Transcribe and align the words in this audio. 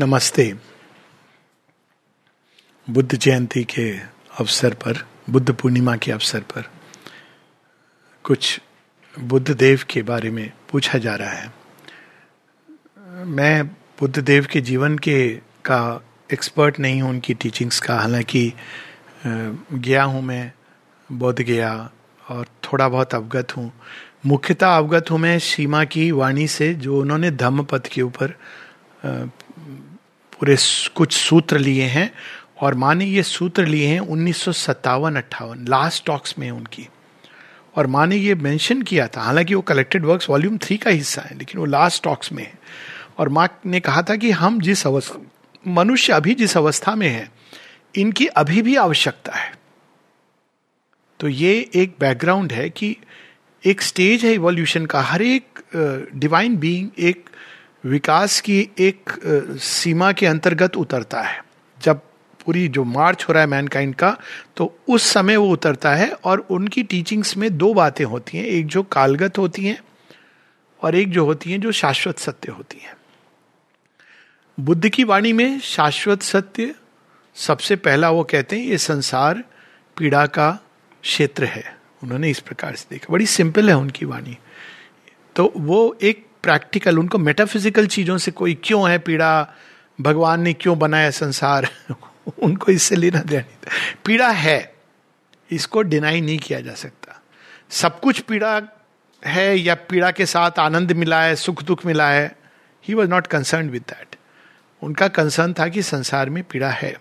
नमस्ते। 0.00 0.44
बुद्ध 2.88 3.14
जयंती 3.14 3.62
के 3.64 3.84
अवसर 4.40 4.74
पर, 4.74 4.98
बुद्ध 5.30 5.52
पूर्णिमा 5.52 5.96
के 5.96 6.12
अवसर 6.12 6.40
पर 6.40 6.64
कुछ 8.24 8.60
बुद्ध 9.14 9.50
देव 9.50 9.84
के 9.90 10.02
बारे 10.02 10.30
में 10.30 10.50
पूछा 10.70 10.98
जा 10.98 11.14
रहा 11.14 11.30
है। 11.30 11.52
मैं 13.26 13.66
बुद्ध 14.00 14.18
देव 14.18 14.46
के 14.52 14.60
जीवन 14.60 14.98
के 14.98 15.28
का 15.64 16.02
एक्सपर्ट 16.32 16.78
नहीं 16.80 17.00
हूँ, 17.02 17.10
उनकी 17.10 17.34
टीचिंग्स 17.34 17.80
का। 17.80 17.98
हालाँकि 17.98 18.52
गया 19.26 20.02
हूँ 20.02 20.22
मैं 20.22 20.52
बोध 21.12 21.40
गया 21.42 21.72
और 22.24 22.46
थोड़ा 22.64 22.88
बहुत 22.88 23.14
अवगत 23.14 23.56
हूँ। 23.56 23.72
मुख्यतः 24.26 24.76
अवगत 24.76 25.10
हूँ 25.10 25.18
मैं 25.18 25.38
सीमा 25.38 25.84
की 25.84 26.10
वाणी 26.10 26.48
से, 26.48 26.74
जो 26.74 27.00
उन्होंने 27.00 27.30
धम्म 27.30 27.64
पथ 27.64 27.86
के 27.86 28.02
ऊपर 28.02 28.34
पूरे 30.44 30.56
कुछ 30.96 31.12
सूत्र 31.12 31.58
लिए 31.58 31.82
हैं 31.82 32.10
और 32.62 32.74
माँ 32.74 32.94
ने 32.94 33.04
ये 33.04 33.22
सूत्र 33.22 33.64
लिए 33.66 33.86
हैं 33.86 34.00
उन्नीस 34.00 34.36
सौ 34.36 34.52
सत्तावन 34.52 35.16
अट्ठावन 35.16 35.64
लास्ट 35.68 36.04
टॉक्स 36.06 36.34
में 36.38 36.50
उनकी। 36.50 36.86
और 37.76 37.86
माँ 37.86 38.06
ने 38.06 38.16
ये 38.16 38.34
मेंशन 38.34 38.82
किया 38.82 39.06
था, 39.08 39.22
हालाँकि 39.22 39.54
वो 39.54 39.62
कलेक्टेड 39.62 40.04
वर्क्स 40.04 40.28
वॉल्यूम 40.30 40.58
थ्री 40.58 40.76
का 40.76 40.90
हिस्सा 40.90 41.22
है, 41.22 41.38
लेकिन 41.38 41.60
वो 41.60 41.66
लास्ट 41.66 42.02
टॉक्स 42.04 42.32
में 42.32 42.42
है। 42.42 42.52
और 43.18 43.28
माँ 43.28 43.48
ने 43.66 43.80
कहा 43.80 44.02
था 44.02 44.16
कि 44.16 44.30
हम 44.32 44.60
जिस 44.60 44.86
अवस्था 44.86 45.20
मनुष्य 45.72 46.12
अभी 46.12 46.34
जिस 46.34 46.56
अवस्था 46.56 46.94
में 46.94 47.08
है, 47.08 47.28
इनकी 47.94 48.26
अभी 48.26 48.62
भी 48.62 48.76
आवश्यकता 48.76 49.32
है। 49.32 49.52
तो 51.20 51.28
ये 51.28 51.58
एक 51.74 51.96
बैकग्राउंड 52.00 52.52
है 52.52 52.70
कि 52.70 52.96
एक 53.64 53.82
स्टेज 53.82 54.24
है 54.24 54.34
इवोल्यूशन 54.34 54.86
का, 54.86 55.00
हर 55.00 55.22
एक 55.22 56.10
डिवाइन 56.14 56.56
बीइंग 56.56 56.90
एक 56.98 57.30
विकास 57.84 58.40
की 58.40 58.58
एक 58.78 59.10
सीमा 59.62 60.10
के 60.12 60.26
अंतर्गत 60.26 60.76
उतरता 60.76 61.20
है। 61.20 61.42
जब 61.78 62.00
पूरी 62.46 62.66
जो 62.68 62.84
मार्च 62.84 63.24
हो 63.28 63.32
रहा 63.32 63.42
है 63.42 63.48
मैनकाइंड 63.48 63.94
का 63.94 64.16
तो 64.56 64.78
उस 64.88 65.02
समय 65.02 65.36
वो 65.36 65.48
उतरता 65.48 65.94
है 65.94 66.10
और 66.14 66.46
उनकी 66.50 66.82
टीचिंग्स 66.82 67.36
में 67.36 67.56
दो 67.58 67.72
बातें 67.74 68.04
होती 68.04 68.38
हैं। 68.38 68.44
एक 68.44 68.66
जो 68.66 68.82
कालगत 68.82 69.38
होती 69.38 69.64
हैं 69.66 69.78
और 70.82 70.94
एक 70.94 71.10
जो 71.10 71.24
होती 71.24 71.52
हैं 71.52 71.60
जो 71.60 71.72
शाश्वत 71.72 72.18
सत्य 72.18 72.52
होती 72.52 72.80
हैं। 72.82 72.96
बुद्ध 74.58 74.88
की 74.88 75.04
वाणी 75.04 75.32
में 75.32 75.58
शाश्वत 75.60 76.22
सत्य 76.22 76.74
सबसे 77.36 77.76
पहला 77.76 78.10
वो 78.10 78.24
कहते 78.24 78.56
हैं, 78.56 78.64
ये 78.64 78.78
संसार, 78.78 79.42
पीड़ा 79.96 80.26
का 80.26 80.50
क्षेत्र 81.02 81.44
है। 81.44 81.76
उन्होंने 82.02 82.30
इस 82.30 82.40
प्रकार 82.40 82.74
से 82.74 82.86
देखा। 82.90 83.12
बड़ी 83.12 83.26
सिंपल 83.26 83.68
है 83.68 83.76
उनकी 83.76 84.04
वाणी। 84.04 84.36
तो 85.36 85.52
वो 85.56 85.96
एक 86.02 86.26
प्रैक्टिकल 86.44 86.98
उनको 86.98 87.18
मेटाफिजिकल 87.18 87.86
चीज़ों 87.86 88.18
से 88.18 88.30
कोई 88.30 88.58
क्यों 88.64 88.90
है 88.90 88.98
पीड़ा? 88.98 89.54
भगवान 90.00 90.40
ने 90.40 90.52
क्यों 90.52 90.78
बनाया 90.78 91.10
संसार? 91.10 91.68
उनको 92.42 92.72
इससे 92.72 92.96
लेना 92.96 93.20
देना 93.20 93.70
पीड़ा 94.04 94.30
है, 94.30 94.74
इसको 95.50 95.82
डिनाई 95.82 96.20
नहीं 96.20 96.38
किया 96.38 96.60
जा 96.60 96.74
सकता। 96.74 97.22
सब 97.70 98.00
कुछ 98.00 98.20
पीड़ा 98.20 98.60
है 99.26 99.58
या 99.58 99.74
पीड़ा 99.74 100.10
के 100.10 100.26
साथ 100.26 100.58
आनंद 100.58 100.92
मिला 100.92 101.22
है, 101.22 101.36
सुख 101.36 101.62
दुख 101.62 101.86
मिला 101.86 102.08
है 102.10 102.36
he 102.88 102.94
was 102.94 103.08
not 103.08 103.26
concern 103.26 103.70
with 103.70 103.82
that 103.82 104.16
उनका 104.82 105.08
कंसर्न 105.08 105.52
था 105.52 105.68
कि 105.68 105.82
संसार 105.82 106.30
में 106.30 106.42
पीड़ा 106.44 106.70
है। 106.70 106.96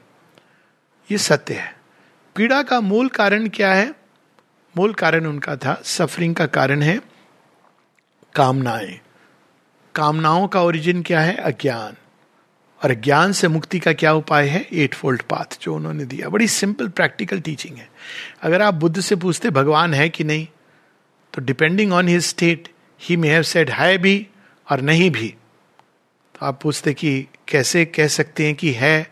ये 1.12 1.18
सत्य 1.18 1.54
है। 1.54 1.76
पीड़ा 2.36 2.62
का 2.64 2.82
मूल 2.82 3.10
कारण 3.10 3.48
क्या 3.50 3.74
है? 3.74 3.94
मूल 4.78 4.94
कारण 4.94 5.26
उनका 5.26 5.56
था 5.56 5.82
सफरिंग 5.86 6.36
का 6.36 6.46
कारण 6.46 6.82
है, 6.82 7.00
कामनाएँ। 8.36 9.00
कामनाओं 9.96 10.48
का 10.48 10.62
ओरिजिन 10.62 11.04
क्या 11.04 11.20
है? 11.20 11.36
अज्ञान। 11.36 11.94
और 12.84 12.94
ज्ञान 12.94 13.32
से 13.32 13.48
मुक्ति 13.48 13.80
का 13.80 13.94
क्या 13.94 14.14
उपाय 14.14 14.48
है? 14.48 14.68
एट 14.74 14.94
फोल्ड 14.94 15.22
पाथ 15.22 15.58
जो 15.62 15.76
उन्होंने 15.76 16.06
दिया। 16.06 16.30
बड़ी 16.30 16.48
सिंपल 16.48 16.88
प्रैक्टिकल 16.88 17.40
टीचिंग 17.40 17.78
है। 17.78 17.90
अगर 18.42 18.62
आप 18.62 18.74
बुद्ध 18.74 19.02
से 19.02 19.16
पूछते, 19.16 19.50
भगवान 19.50 19.94
है 19.94 20.10
कि 20.10 20.24
नहीं? 20.24 20.48
तो 21.34 21.42
depending 21.42 21.94
on 21.94 22.08
his 22.08 22.26
state 22.26 22.70
he 23.02 23.18
may 23.18 23.30
have 23.30 23.42
said 23.42 23.70
है 23.70 23.98
भी 23.98 24.28
और 24.72 24.82
नहीं 24.82 25.12
भी. 25.12 25.36
तो 26.36 26.46
आप 26.46 26.60
पूछते 26.62 26.94
कि 26.94 27.28
कैसे 27.48 27.86
कह 27.86 28.08
सकते 28.08 28.46
हैं 28.46 28.56
कि 28.56 28.72
है? 28.72 29.12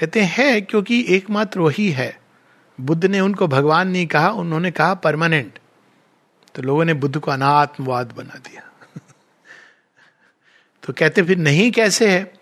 कहते 0.00 0.20
हैं, 0.20 0.44
है 0.44 0.60
क्योंकि 0.60 1.06
एकमात्र 1.08 1.60
वही 1.60 1.90
है। 1.90 2.20
बुद्ध 2.80 3.04
ने 3.04 3.20
उनको 3.20 3.46
भगवान 3.46 3.88
नहीं 3.88 4.06
कहा, 4.06 4.30
उन्होंने 4.30 4.70
कहा, 4.70 4.94
परमानेंट. 4.94 5.58
तो 6.54 6.62
लोगों 6.62 6.84
ने 6.84 6.94
बुद्ध 6.94 7.18
को 7.18 7.30
अनात्मवाद 7.30 8.14
बना 8.16 8.38
दिया। 8.38 8.67
तो 10.88 10.94
कहते, 10.98 11.22
फिर 11.22 11.38
नहीं 11.38 11.70
कैसे 11.70 12.10
है? 12.10 12.32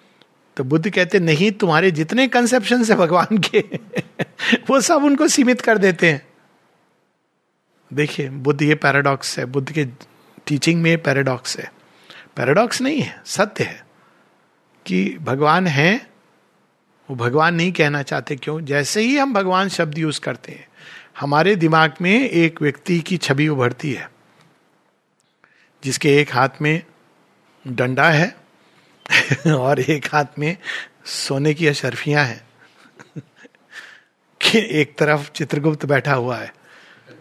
तो 0.57 0.65
बुद्ध 0.65 0.91
कहते, 0.91 1.19
नहीं, 1.19 1.53
तुम्हारे 1.53 1.91
जितने 1.91 2.29
कंसेप्शन 2.29 2.85
है 2.85 2.95
भगवान 2.95 3.39
के, 3.39 3.59
वो 4.71 4.81
सब 4.81 5.05
उनको 5.05 5.29
सीमित 5.29 5.61
कर 5.61 5.79
देते 5.79 6.13
हैं. 6.13 6.27
देखिए, 7.93 8.29
बुद्ध 8.29 8.63
ये 8.63 8.75
पैराडॉक्स 8.75 9.39
है, 9.39 9.45
बुद्ध 9.45 9.73
के 9.73 9.85
टीचिंग 10.47 10.83
में 10.83 11.03
पैराडॉक्स 11.03 11.59
है। 11.59 11.73
पैराडॉक्स 12.37 12.83
नहीं 12.83 13.01
है, 13.01 13.23
सत्य 13.27 13.65
है 13.65 13.87
कि 14.87 15.19
भगवान 15.23 15.67
है, 15.67 16.07
वो 17.11 17.17
भगवान 17.17 17.55
नहीं 17.55 17.73
कहना 17.73 18.03
चाहते 18.03 18.37
क्यों? 18.37 18.61
जैसे 18.61 19.01
ही 19.01 19.19
हम 19.19 19.35
भगवान 19.35 19.69
शब्द 19.69 19.99
यूज़ 19.99 20.21
करते 20.21 20.53
हैं, 20.53 20.69
हमारे 21.21 21.57
दिमाग 21.57 21.95
में 22.01 22.31
एक 22.31 22.63
व्यक्ति 22.63 23.01
की 23.01 23.17
छवि 23.17 23.49
उभरती 23.49 23.93
है, 23.93 24.11
जिसके 25.85 26.17
एक 26.17 26.35
हाथ 26.35 26.49
में 26.61 26.83
डंडा 27.67 28.11
है 28.11 28.37
और 29.53 29.81
एक 29.81 30.07
हाथ 30.13 30.25
में 30.39 30.57
सोने 31.05 31.55
की 31.55 31.67
अशरफियाँ 31.67 32.25
हैं। 32.25 32.47
कि 34.41 34.59
एक 34.71 34.99
तरफ़ 34.99 35.31
चित्रगुप्त 35.31 35.87
बैठा 35.87 36.13
हुआ 36.13 36.37
है 36.37 36.55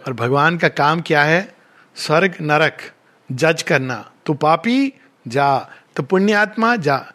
और 0.08 0.14
भगवान 0.14 0.58
का 0.58 0.68
काम 0.68 1.02
क्या 1.02 1.24
है? 1.24 1.56
स्वर्ग 1.96 2.34
नरक, 2.42 2.92
जज 3.32 3.64
करना। 3.64 4.12
तू 4.26 4.34
पापी, 4.34 4.94
जा। 5.28 5.70
तो 5.96 6.04
पुण्यात्मा, 6.04 6.76
जा। 6.76 7.14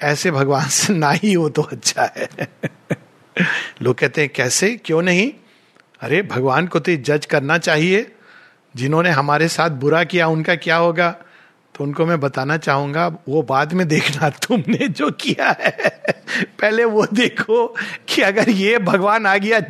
ऐसे 0.00 0.30
भगवान 0.30 0.68
से 0.68 0.92
ना 0.92 1.10
ही 1.10 1.32
हो 1.32 1.48
तो 1.48 1.62
अच्छा 1.62 2.12
है। 2.16 2.28
लोग 3.82 3.98
कहते 3.98 4.20
हैं, 4.20 4.30
कैसे? 4.30 4.76
क्यों 4.76 5.02
नहीं? 5.02 5.32
अरे, 6.00 6.22
भगवान 6.22 6.66
को 6.66 6.80
तो 6.80 6.96
जज 6.96 7.26
करना 7.26 7.58
चाहिए। 7.58 8.16
जिन्होंने 8.76 9.10
हमारे 9.10 9.48
साथ 9.48 9.70
बुरा 9.70 10.04
किया, 10.04 10.26
उनका 10.26 10.54
क्या 10.54 10.76
होगा? 10.76 11.23
तो 11.74 11.84
उनको 11.84 12.04
मैं 12.06 12.18
बताना 12.20 12.56
चाहूँगा, 12.56 13.06
वो 13.28 13.42
बाद 13.42 13.72
में 13.72 13.86
देखना 13.88 14.28
तुमने 14.30 14.88
जो 14.88 15.10
किया 15.10 15.50
है। 15.60 15.90
पहले 16.60 16.84
वो 16.84 17.06
देखो 17.06 17.66
कि 18.08 18.22
अगर 18.22 18.50
ये 18.50 18.78
भगवान 18.78 19.26
आ 19.26 19.36
गया 19.36 19.60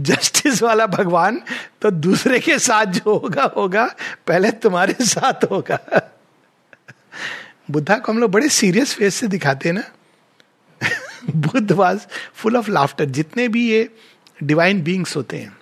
जस्टिस 0.00 0.62
वाला 0.62 0.86
भगवान 0.86 1.40
तो 1.82 1.90
दूसरे 1.90 2.38
के 2.40 2.58
साथ 2.58 2.86
जो 2.86 3.16
होगा 3.16 3.52
होगा। 3.56 3.84
पहले 4.26 4.50
तुम्हारे 4.50 4.94
साथ 5.00 5.44
होगा। 5.50 5.78
बुद्धा 7.70 7.98
को 7.98 8.12
हम 8.12 8.18
लोग 8.18 8.30
बड़े 8.30 8.48
सीरियस 8.48 8.94
फेस 8.94 9.14
से 9.14 9.28
दिखाते 9.28 9.68
हैं 9.68 9.76
ना। 9.76 9.84
Buddha 11.30 11.72
was 11.72 12.06
full 12.34 12.56
of 12.56 12.70
laughter 12.70 13.04
जितने 13.04 13.48
भी 13.48 13.68
ये 13.70 13.88
डिवाइन 14.42 14.82
बींग्स 14.82 15.16
होते 15.16 15.36
हैं 15.36 15.55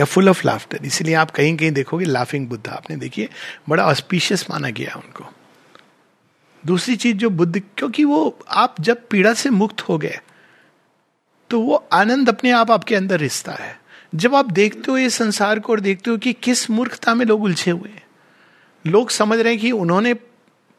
या 0.00 0.04
फुल 0.04 0.28
ऑफ़ 0.28 0.46
लाफ्टर 0.46 0.84
इसीलिए 0.84 1.14
आप 1.14 1.30
कहीं 1.30 1.56
कहीं 1.56 1.70
देखोगे 1.70 2.04
लाफिंग 2.04 2.48
बुद्धा 2.48 2.72
आपने 2.72 2.96
देखिए, 2.96 3.28
बड़ा 3.68 3.86
ऑस्पिशियस 3.86 4.46
माना 4.50 4.70
गया 4.70 4.94
उनको। 4.96 5.24
दूसरी 6.64 6.96
चीज़ 6.96 7.16
जो 7.16 7.30
बुद्ध, 7.30 7.60
क्योंकि 7.76 8.04
वो, 8.04 8.38
आप 8.48 8.74
जब 8.80 9.06
पीड़ा 9.08 9.32
से 9.34 9.50
मुक्त 9.50 9.80
हो 9.80 9.98
गए 9.98 10.18
तो 11.50 11.60
वो 11.60 11.76
आनंद 11.92 12.28
अपने 12.28 12.50
आप 12.50 12.70
आपके 12.70 12.94
अंदर 12.96 13.20
रिश्ता 13.20 13.52
है। 13.52 13.80
जब 14.14 14.34
आप 14.34 14.50
देखते 14.52 14.90
हो 14.90 14.96
ये 14.98 15.10
संसार 15.10 15.58
को 15.58 15.72
और 15.72 15.80
देखते 15.80 16.10
हो 16.10 16.16
कि 16.16 16.32
किस 16.32 16.68
मूर्खता 16.70 17.14
में 17.14 17.24
लोग 17.26 17.42
उलझे 17.42 17.70
हुए 17.70 17.88
हैं। 17.88 18.02
लोग 18.84 19.10
समझ 19.10 19.38
रहे 19.38 19.52
हैं 19.52 19.60
कि 19.62 19.70
उन्होंने 19.72 20.14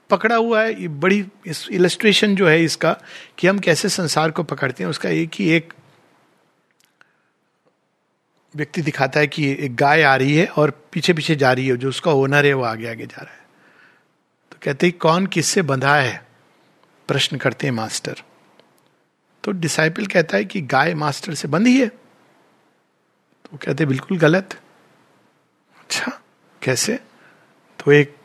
पकड़ा 0.10 0.36
हुआ 0.36 0.62
है, 0.62 0.82
ये 0.82 0.88
बड़ी 0.88 1.26
इलस्ट्रेशन 1.72 2.36
जो 2.36 2.48
है 2.48 2.64
इसका, 2.64 2.96
कि 3.38 3.48
हम 3.48 3.60
कैसे 3.60 3.90
संसार 3.90 4.32
को 4.32 4.44
पकड़ते 4.44 4.84
हैं, 4.84 4.90
उसका 4.90 5.10
एक 5.10 5.32
ही 5.36 5.50
एक 5.50 5.74
व्यक्ति 8.56 8.82
दिखाता 8.82 9.20
है 9.20 9.28
कि 9.28 9.58
एक 9.60 9.76
गाय 9.76 10.04
आ 10.04 10.16
रही 10.16 10.36
है 10.36 10.48
और 10.48 10.82
पीछे 10.92 11.14
पीछे 11.14 11.36
जा 11.36 11.54
रही 11.54 11.68
है, 11.68 11.78
जो 11.78 11.90
उसका 11.90 12.12
ओनर 12.12 12.46
है, 12.46 12.54
वो 12.54 12.64
आगे 12.64 12.88
आगे 12.88 13.06
जा 13.06 13.22
रहा 13.22 13.34
है। 13.34 13.44
तो 14.52 14.58
कहते 14.64 14.88
हैं, 14.88 14.98
कौन 14.98 15.26
किससे 15.26 15.62
बंधा 15.62 15.96
है? 15.96 16.26
प्रश्न 17.08 17.38
करते 17.38 17.68
हैं 17.68 17.74
मास्टर। 17.74 18.16
तो 19.44 19.52
डिसाइपल 19.52 20.06
कहता 20.06 20.38
है 20.38 20.46
कि 20.46 20.62
गाय 20.62 20.94
मास्टर 20.94 21.34
से 21.34 21.48
बंधी 21.48 21.82
है। 21.82 21.88
तो 21.88 23.58
कहते 23.58 23.86
बिल्कुल 23.86 24.18
गलत। 24.18 24.60
अच्छा 25.80 26.22
कैसे? 26.62 27.00
तो 27.80 27.92
एक, 27.92 28.16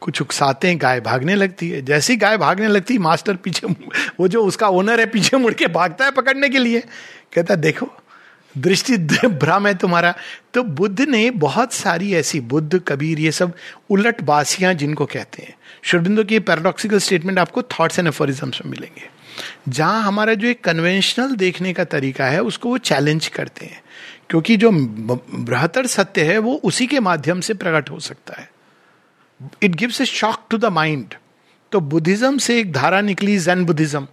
कुछ 0.00 0.22
उकसाते 0.22 0.68
हैं, 0.68 0.80
गाय 0.80 1.00
भागने 1.00 1.34
लगती 1.34 1.70
है। 1.70 1.82
जैसी 1.82 2.16
गाय 2.16 2.36
भागने 2.36 2.66
लगती 2.66 2.94
है 2.94 3.00
मास्टर 3.00 3.36
पीछे 3.36 3.66
वो 4.20 4.28
जो 4.28 4.44
उसका 4.44 4.68
ओनर 4.68 5.00
है, 5.00 5.06
पीछे 5.06 5.36
मुड़ 5.36 5.54
के 5.54 5.66
भागता 5.66 6.04
है 6.04 6.10
पकड़ने 6.10 6.48
के 6.48 6.58
लिए। 6.58 6.80
कहता 7.32 7.54
है, 7.54 7.60
देखो 7.60 7.92
दृष्टि 8.58 8.96
भ्रम 9.28 9.66
है 9.66 9.74
तुम्हारा। 9.74 10.14
तो 10.54 10.62
बुद्ध 10.62 11.00
ने 11.00 11.30
बहुत 11.30 11.72
सारी 11.72 12.14
ऐसी, 12.14 12.40
बुद्ध, 12.40 12.82
कबीर, 12.88 13.20
ये 13.20 13.32
सब 13.32 13.52
उलट 13.90 14.20
बासियाँ 14.20 14.74
जिनको 14.74 15.06
कहते 15.06 15.42
हैं। 15.42 15.54
शुरबिंदो 15.82 16.24
की 16.24 16.38
पैराडॉक्सिकल 16.38 16.98
स्टेटमेंट 16.98 17.38
आपको 17.38 17.62
थॉट्स 17.62 17.98
एंड 17.98 18.08
एफोरिज्म्स 18.08 18.60
में 18.64 18.70
मिलेंगे। 18.70 19.10
जहाँ 19.68 20.02
हमारा 20.02 20.34
जो 20.34 20.48
एक 20.48 20.64
कन्वेंशनल 20.64 21.34
देखने 21.34 21.72
का 21.72 21.84
तरीका 21.84 22.26
है, 22.26 22.42
उसको 22.42 22.68
वो 22.68 22.78
चैलेंज 22.78 23.28
करते 23.28 23.66
हैं। 23.66 23.82
क्योंकि 24.30 24.56
जो 24.56 24.70
बृहतर 24.72 25.86
सत्य 25.86 26.24
है, 26.24 26.38
वो 26.38 26.54
उसी 26.54 26.86
के 26.86 27.00
माध्यम 27.00 27.40
से 27.40 27.54
प्रकट 27.54 27.90
हो 27.90 28.00
सकता 28.00 28.40
है। 28.40 28.50
It 29.62 29.74
gives 29.74 30.00
a 30.00 30.04
shock 30.04 30.46
to 30.50 30.58
the 30.58 30.64
mind 30.64 31.14
तो 31.72 31.80
बुद्धिज्म 31.80 32.38
से 32.38 32.58
एक 32.60 32.72
धारा 32.72 33.00
निकली 33.00 33.38
जैन 33.38 33.64
बुद्धिज्म। 33.64 34.06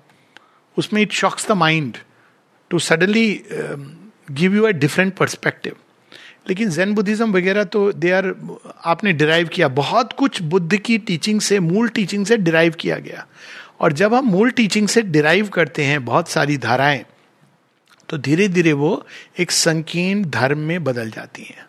उसमें 0.78 1.02
it 1.02 1.12
shocks 1.12 1.48
the 1.48 1.52
mind 1.52 1.98
to 2.70 2.80
suddenly 2.80 3.44
give 4.32 4.56
you 4.56 4.64
a 4.64 4.70
different 4.70 5.14
perspective 5.16 5.76
लेकिन 6.50 6.70
जैन 6.70 6.94
बुद्धिज्म 6.94 7.32
वगैरह 7.34 7.64
तो 7.64 7.92
दे 7.94 8.12
आर 8.12 8.26
आपने 8.86 9.14
डिराइव 9.14 9.48
किया। 9.48 9.68
बहुत 9.68 10.14
कुछ 10.14 10.42
बुद्ध 10.42 10.78
की 10.78 10.98
टीचिंग 10.98 11.42
से, 11.42 11.60
मूल 11.60 11.90
टीचिंग 11.90 12.26
से 12.26 12.38
डिराइव 12.38 12.76
किया 12.80 12.98
गया। 12.98 13.26
और 13.80 13.94
जब 13.94 14.14
हम 14.14 14.26
मूल 14.26 14.52
टीचिंग 14.52 14.88
से 14.88 15.02
डिराइव 15.02 15.48
करते 15.48 15.84
हैं, 15.84 16.04
बहुत 16.06 16.30
सारी 16.30 16.58
धाराएँ 16.58 17.04
तो 18.10 18.18
धीरे 18.18 18.48
धीरे 18.48 18.74
वो 18.74 19.06
एक 19.40 19.52
संकीर्ण 19.52 20.24
धर्म 20.24 20.60
में 20.60 20.84
बदल 20.84 21.10
जाती 21.12 21.44
हैं। 21.44 21.66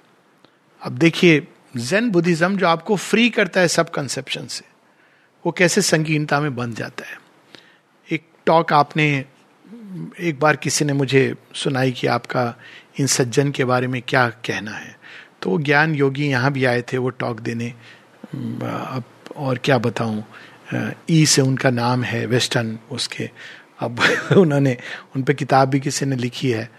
अब 0.83 0.99
देखिए 0.99 1.47
जैन 1.77 2.11
बुद्धिज्म 2.11 2.57
जो 2.57 2.67
आपको 2.67 2.97
फ्री 2.97 3.29
करता 3.31 3.61
है 3.61 3.69
सब 3.69 3.91
कंसेप्शन 3.91 4.47
से, 4.47 4.65
वो 5.45 5.53
कैसे 5.53 5.83
संकीर्णता 5.83 6.41
में 6.41 6.55
बन 6.57 6.75
जाता 6.75 7.05
है? 7.07 7.19
एक 8.11 8.27
टॉक 8.47 8.73
आपने 8.73 9.25
एक 10.21 10.41
बार 10.41 10.57
किसी 10.57 10.85
ने 10.85 10.93
मुझे 10.93 11.35
सुनाई 11.55 11.93
कि 11.93 12.07
आपका 12.07 12.55
इन 13.01 13.07
सज्जन 13.07 13.51
के 13.51 13.65
बारे 13.65 13.87
में 13.87 14.03
क्या 14.09 14.29
कहना 14.29 14.71
है। 14.71 14.99
तो 15.43 15.59
ज्ञान 15.59 15.95
योगी 15.95 16.29
यहाँ 16.29 16.53
भी 16.53 16.65
आए 16.65 16.83
थे, 16.83 16.99
वो 16.99 17.11
टॉक 17.11 17.41
देने। 17.41 17.75
अब 18.35 19.05
और 19.37 19.59
क्या 19.59 19.79
बताऊँ? 19.79 20.25
ई 21.11 21.27
से 21.27 21.43
उनका 21.43 21.71
नाम 21.71 22.05
है 22.05 22.27
वेस्टर्न 22.27 22.79
उसके। 22.91 23.31
अब 23.81 24.01
उन्होंने, 24.37 24.77
उन 25.17 25.23
पर 25.23 25.33
किताब 25.33 25.69
भी 25.69 25.81
किसी 25.81 26.07
ने 26.07 26.17
लिखी 26.17 26.51
है 26.51 26.71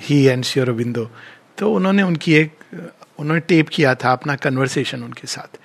ही 0.00 0.24
एंड 0.24 0.44
श्योर 0.44 0.72
बिंदो 0.72 1.10
तो 1.58 1.74
उन्होंने 1.74 2.02
उनकी 2.02 2.34
एक, 2.34 2.52
उन्होंने 3.18 3.40
टेप 3.40 3.68
किया 3.68 3.94
था 3.94 4.12
अपना 4.12 4.36
कन्वर्सेशन 4.36 5.02
उनके 5.02 5.26
साथ। 5.26 5.58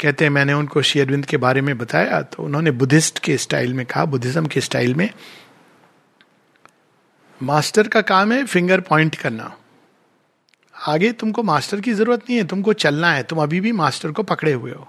कहते 0.00 0.24
हैं, 0.24 0.30
मैंने 0.30 0.52
उनको 0.52 0.82
शेयरविंद 0.82 1.26
के 1.26 1.36
बारे 1.36 1.60
में 1.60 1.78
बताया। 1.78 2.22
तो 2.22 2.42
उन्होंने 2.42 2.70
बुद्धिस्ट 2.70 3.18
के 3.18 3.36
स्टाइल 3.38 3.74
में 3.74 3.86
कहा 3.86 4.04
बुद्धिज्म 4.04 4.46
के 4.46 4.60
स्टाइल 4.60 4.94
में। 4.94 5.10
मास्टर 7.40 7.88
का 7.88 8.00
काम 8.00 8.32
है 8.32 8.44
फिंगर 8.44 8.80
पॉइंट 8.80 9.14
करना। 9.14 9.54
आगे 10.74 11.12
तुमको 11.12 11.42
मास्टर 11.42 11.80
की 11.80 11.92
ज़रूरत 11.92 12.20
नहीं 12.20 12.36
है, 12.38 12.44
तुमको 12.44 12.72
चलना 12.72 13.12
है, 13.12 13.22
तुम 13.22 13.42
अभी 13.42 13.60
भी 13.60 13.72
मास्टर 13.72 14.10
को 14.10 14.22
पकड़े 14.22 14.52
हुए 14.52 14.70
हो। 14.70 14.88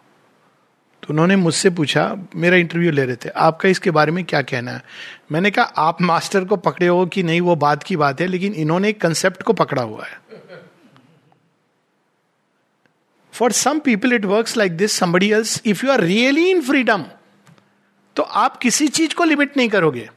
तो 1.03 1.13
उन्होंने 1.13 1.35
मुझसे 1.35 1.69
पूछा, 1.69 2.03
मेरा 2.35 2.57
इंटरव्यू 2.57 2.91
ले 2.91 3.05
रहे 3.05 3.15
थे, 3.15 3.29
आपका 3.29 3.69
इसके 3.69 3.91
बारे 3.91 4.11
में 4.11 4.23
क्या 4.23 4.41
कहना 4.41 4.71
है? 4.71 4.83
मैंने 5.31 5.51
कहा, 5.51 5.65
आप 5.65 6.01
मास्टर 6.01 6.45
को 6.45 6.55
पकड़े 6.57 6.87
हो 6.87 7.05
कि 7.05 7.23
नहीं, 7.23 7.41
वो 7.41 7.55
बात 7.55 7.83
की 7.83 7.95
बात 7.95 8.21
है, 8.21 8.27
लेकिन 8.27 8.53
इन्होंने 8.53 8.89
एक 8.89 9.01
कंसेप्ट 9.01 9.43
को 9.43 9.53
पकड़ा 9.53 9.81
हुआ 9.81 10.05
है। 10.05 10.19
For 13.33 13.51
some 13.51 13.79
people 13.79 14.13
it 14.13 14.25
work 14.25 14.57
like 14.57 14.77
this 14.77 14.91
somebody 14.91 15.31
else 15.31 15.61
if 15.65 15.85
you 15.85 15.91
are 15.91 16.01
really 16.01 16.49
in 16.49 16.61
freedom 16.61 17.05
तो 18.15 18.23
आप 18.23 18.57
किसी 18.57 18.87
चीज़ 18.87 19.15
को 19.15 19.23
लिमिट 19.23 19.57
नहीं 19.57 19.69
करोगे। 19.69 20.09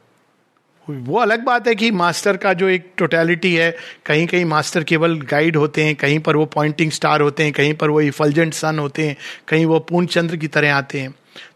वो 0.89 1.19
अलग 1.19 1.43
बात 1.43 1.67
है 1.67 1.75
कि 1.75 1.91
मास्टर 1.91 2.37
का 2.37 2.53
जो 2.53 2.69
एक 2.69 2.93
टोटलिटी 2.97 3.55
है, 3.55 3.77
कहीं 4.05 4.27
कहीं 4.27 4.45
मास्टर 4.45 4.83
केवल 4.83 5.21
गाइड 5.21 5.55
होते 5.55 5.83
हैं, 5.83 5.95
कहीं 5.95 6.19
पर 6.19 6.35
वो 6.35 6.45
पॉइंटिंग 6.45 6.91
स्टार 6.91 7.21
होते 7.21 7.43
हैं, 7.43 7.53
कहीं 7.53 7.73
पर 7.73 7.89
वो 7.89 8.01
इफलजेंट 8.01 8.53
सन 8.53 8.79
होते 8.79 9.07
हैं, 9.07 9.17
कहीं 9.47 9.65
वो 9.65 9.79
पूर्ण 9.79 10.05
चंद्र 10.05 10.35
की 10.35 10.47
तरह 10.47 10.75
आते 10.75 11.01
हैं। 11.01 11.15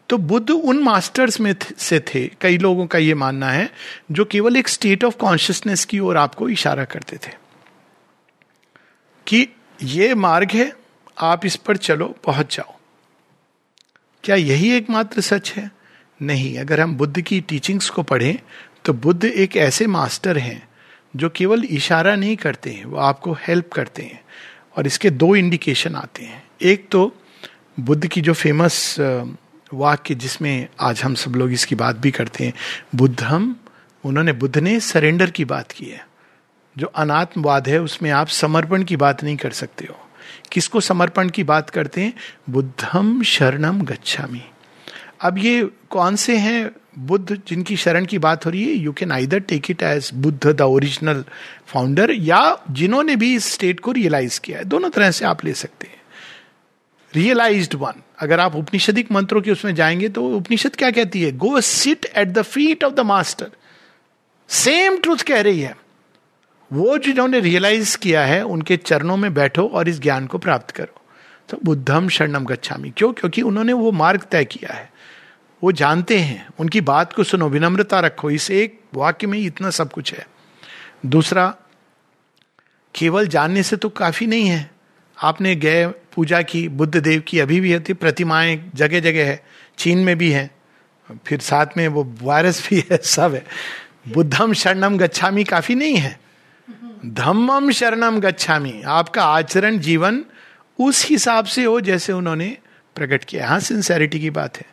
तो 0.10 0.18
बुद्ध 0.18 0.50
उन 0.50 0.80
मास्टर्स 0.80 1.40
में 1.40 1.56
से 1.78 2.00
थे, 2.00 2.32
कई 2.42 2.58
लोगों 2.58 2.88
का 2.88 3.00
ये 3.00 3.14
मानना 3.14 3.50
है, 3.50 3.72
जो 4.12 4.26
केवल 4.26 4.58
एक 4.58 4.68
स्टेट 4.68 5.04
ऑफ़ 5.04 5.18
कॉन्शियसनेस 5.18 5.86
की 5.86 6.00
ओर 6.00 6.18
आपको 6.18 6.50
इशारा 6.50 6.86
करते 6.86 7.18
थे। 7.18 7.32
कि 9.28 9.48
ये 9.84 10.16
मार्ग 10.16 10.52
है, 10.52 10.74
आप 11.22 11.46
इस 11.46 11.56
पर 11.56 11.78
चलो, 11.78 12.16
पहुँच 12.24 12.56
जाओ। 12.56 12.76
क्या 14.24 14.36
यही 14.36 14.72
एकमात्र 14.72 15.22
सच 15.22 15.52
है? 15.52 15.72
नहीं, 16.22 16.60
अगर 16.60 16.82
हम 16.82 16.96
बुद्ध 16.96 17.22
की 17.22 17.42
टीचिंग्स 17.42 17.90
को 17.90 18.04
पढ़ें 18.04 18.40
तो 18.86 18.94
बुद्ध 18.94 19.24
एक 19.26 19.58
ऐसे 19.58 19.88
मास्टर 19.88 20.38
हैं 20.38 20.70
जो 21.16 21.30
केवल 21.30 21.64
इशारा 21.64 22.16
नहीं 22.16 22.36
करते 22.36 22.70
हैं, 22.70 22.86
वो 22.86 22.98
आपको 22.98 23.34
हेल्प 23.34 23.70
करते 23.72 24.04
हैं 24.04 24.22
और 24.78 24.88
इसके 24.88 25.10
दो 25.10 25.36
इंडिकेशन 25.36 25.96
आते 25.96 26.24
हैं। 26.24 26.44
एक 26.62 26.88
तो 26.92 27.16
बुद्ध 27.80 28.08
की 28.08 28.22
जो 28.22 28.34
फ़ेमस 28.34 28.96
वाक्य 29.74 30.16
जिसमें 30.16 30.68
आज 30.80 31.02
हम 31.04 31.16
सब 31.16 31.36
लोग 31.36 31.52
इसकी 31.52 31.76
बात 31.76 31.96
भी 31.96 32.12
करते 32.12 32.46
हैं 32.46 32.54
बुद्ध 32.96 33.22
हम 33.22 33.56
उन्होंने 34.04 34.34
बुद्ध 34.34 34.58
ने 34.58 34.80
सरेंडर 34.80 35.32
की 35.32 35.46
बात 35.46 35.72
की 35.72 35.86
है। 35.86 36.08
जो 36.78 36.88
अनात्मवाद 36.88 37.68
है, 37.68 37.82
उसमें 37.82 38.10
आप 38.12 38.28
समर्पण 38.28 38.84
की 38.84 38.96
बात 38.96 39.24
नहीं 39.24 39.38
कर 39.38 39.52
सकते 39.52 39.86
हो। 39.86 39.96
किसको 40.52 40.82
समर्पण 40.82 41.30
की 41.30 41.44
बात 41.44 41.70
करते 41.70 42.02
हैं? 42.02 42.14
बुद्धम 42.50 43.24
शरणम 43.24 43.82
गच्छामी। 43.82 44.44
अब 45.24 45.38
ये 45.38 45.70
कौन 45.90 46.16
से 46.16 46.38
हैं 46.38 46.72
बुद्ध 47.00 47.42
जिनकी 47.48 47.78
शरण 47.78 48.06
की 48.06 48.18
बात 48.18 48.46
हो 48.46 48.52
रही 48.52 48.64
है? 48.64 48.72
You 48.72 48.94
can 48.94 49.12
either 49.12 49.40
take 49.40 49.72
it 49.72 49.82
as 49.82 50.12
Buddha 50.14 50.48
the 50.48 50.62
original 50.62 51.26
founder 51.68 52.12
या 52.12 52.58
जिन्होंने 52.72 53.16
भी 53.16 53.36
इस 53.36 53.54
स्टेट 53.54 53.80
को 53.80 53.92
रियलाइज़ 53.92 54.40
किया 54.40 54.58
है। 54.58 54.66
दोनों 54.66 54.90
तरह 54.90 55.12
से 55.12 55.26
आप 55.26 55.46
ले 55.46 55.54
सकते 55.54 55.88
हैं। 55.88 56.02
रियलाइज़ 57.16 57.76
वन 57.76 57.94
अगर 58.20 58.40
आप 58.40 58.56
उपनिषदिक 58.56 59.12
मंत्रों 59.12 59.42
के 59.42 59.52
उसमें 59.52 59.76
जाएँगे 59.76 60.10
तो 60.10 60.30
उपनिषद 60.30 60.76
क्या 60.76 60.92
कहती 60.92 61.24
है? 61.24 61.32
Go 61.32 61.62
sit 61.62 62.06
at 62.06 62.28
the 62.28 62.42
feet 62.42 62.84
of 62.84 62.94
the 62.94 63.00
master 63.00 63.48
same 64.50 64.98
truth 64.98 65.18
कह 65.18 65.42
रही 65.42 65.60
है। 65.60 65.78
वो 66.74 66.98
जिन्होंने 66.98 67.40
रियलाइज़ 67.40 67.98
किया 67.98 68.26
है, 68.26 68.46
उनके 68.46 68.78
चरणों 68.78 69.18
में 69.18 69.34
बैठो 69.34 69.68
और 69.68 69.90
इस 69.90 70.00
ज्ञान 70.00 70.28
को 70.28 70.38
प्राप्त 70.38 70.72
करो। 70.72 71.02
तो 71.50 71.60
बुद्धम 71.64 72.10
शरणम 72.10 72.46
गच्छामी। 72.46 72.94
क्यों? 72.98 73.14
क्योंकि 73.14 73.42
उन्होंने 73.42 73.74
वो 73.74 73.92
मार्ग 73.92 74.22
तय 74.32 74.46
किया 74.46 74.74
है। 74.74 74.93
वो 75.64 75.72
जानते 75.72 76.20
हैं, 76.20 76.48
उनकी 76.60 76.82
बात 76.82 77.14
को 77.14 77.24
सुनो, 77.24 77.50
विनम्रता 77.50 78.00
रखो। 78.00 78.30
इस 78.30 78.52
एक 78.52 78.80
वाक्य 78.94 79.28
में 79.28 79.40
इतना 79.40 79.70
सब 79.70 79.92
कुछ 79.92 80.14
है। 80.14 80.28
दूसरा, 81.06 81.56
केवल 82.96 83.28
जानने 83.28 83.64
से 83.64 83.76
तो 83.76 83.90
काफ़ी 83.90 84.28
नहीं 84.28 84.48
है। 84.48 84.72
आपने 85.22 85.56
गए, 85.56 85.88
पूजा 85.88 86.42
की, 86.42 86.70
बुद्ध 86.70 86.98
देव 86.98 87.24
की 87.28 87.40
अभी 87.40 87.60
भी 87.60 87.72
है 87.72 87.80
प्रतिमाएँ 87.80 88.72
जगह 88.76 89.00
जगह 89.00 89.26
है, 89.26 89.44
चीन 89.78 89.98
में 89.98 90.18
भी 90.18 90.32
है, 90.32 90.52
फिर 91.26 91.40
साथ 91.40 91.66
में 91.78 91.88
वो 91.88 92.18
वायरस 92.22 92.70
भी 92.70 92.84
है, 92.92 92.98
सब 92.98 93.34
है। 93.34 93.46
बुद्धम 94.14 94.54
शरणम 94.54 94.98
गच्छामी 94.98 95.44
काफ़ी 95.44 95.76
नहीं 95.76 95.98
है। 95.98 96.20
धम्मम 97.06 97.72
शरणम 97.72 98.20
गच्छामी। 98.20 98.82
आपका 98.86 99.26
आचरण, 99.26 99.78
जीवन 99.78 100.26
उस 100.80 101.10
हिसाब 101.10 101.46
से 101.46 101.64
हो 101.64 101.82
जैसे 101.82 102.14
उन्होंने 102.14 102.58
प्रकट 102.96 103.24
किया। 103.24 103.48
हाँ 103.48 103.60
सिंसेरिटी 103.60 104.20
की 104.20 104.30
बात 104.30 104.58
है। 104.58 104.73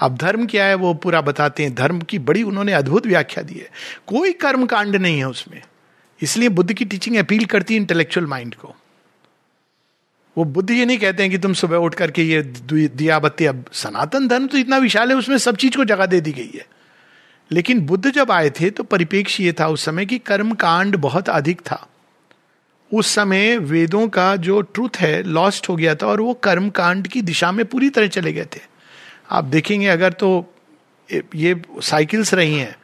अब 0.00 0.16
धर्म 0.16 0.46
क्या 0.46 0.64
है 0.64 0.74
वो 0.74 0.92
पूरा 0.94 1.20
बताते 1.20 1.62
हैं। 1.62 1.74
धर्म 1.74 2.00
की 2.00 2.18
बड़ी 2.18 2.42
उन्होंने 2.42 2.72
अद्भुत 2.72 3.06
व्याख्या 3.06 3.42
दी 3.44 3.54
है। 3.54 3.70
कोई 4.06 4.32
कर्म 4.32 4.66
कांड 4.66 4.96
नहीं 4.96 5.18
है 5.18 5.28
उसमें। 5.28 5.60
इसलिए 6.20 6.48
बुद्ध 6.48 6.72
की 6.72 6.84
टीचिंग 6.84 7.16
अपील 7.16 7.44
करती 7.44 7.74
है 7.74 7.80
इंटेलेक्चुअल 7.80 8.26
माइंड 8.26 8.54
को। 8.54 8.74
वो 10.36 10.44
बुद्ध 10.44 10.70
ये 10.70 10.84
नहीं 10.86 10.98
कहते 10.98 11.22
हैं 11.22 11.32
कि 11.32 11.38
तुम 11.38 11.52
सुबह 11.52 11.76
उठ 11.76 11.94
करके 11.94 12.22
ये 12.22 12.42
दिया 12.88 13.18
बत्ती 13.18 13.44
अब 13.44 13.64
सनातन 13.72 14.28
धर्म 14.28 14.46
तो 14.46 14.58
इतना 14.58 14.76
विशाल 14.76 15.10
है, 15.10 15.16
उसमें 15.16 15.38
सब 15.38 15.56
चीज़ 15.56 15.76
को 15.76 15.84
जगह 15.84 16.06
दे 16.06 16.20
दी 16.20 16.32
गई 16.32 16.50
है। 16.54 16.66
लेकिन 17.50 17.80
बुद्ध 17.80 18.10
जब 18.10 18.30
आए 18.32 18.50
थे 18.50 18.70
तो 18.70 18.82
परिपेक्ष 18.82 19.40
ये 19.40 19.52
था 19.52 19.68
उस 19.68 19.84
समय 19.84 20.06
कि 20.06 20.18
कर्म 20.18 20.54
कांड 20.54 20.96
बहुत 20.96 21.28
अधिक 21.28 21.60
था। 21.60 21.86
उस 22.90 23.06
समय 23.06 23.56
वेदों 23.58 24.08
का 24.08 24.36
जो 24.36 24.60
ट्रूथ 24.60 24.96
है 24.96 25.22
लॉस्ट 25.22 25.68
हो 25.68 25.76
गया 25.76 25.94
था 25.94 26.06
और 26.06 26.20
वो 26.20 26.34
कर्म 26.34 26.68
कांड 26.70 27.08
की 27.08 27.22
दिशा 27.22 27.52
में 27.52 27.64
पूरी 27.66 27.90
तरह 27.90 28.06
चले 28.06 28.32
गए 28.32 28.46
थे। 28.56 28.69
आप 29.30 29.44
देखेंगे, 29.46 29.86
अगर 29.88 30.12
तो 30.12 30.54
ये 31.08 31.60
साइकिल्स 31.82 32.34
रही 32.34 32.54
हैं। 32.54 32.74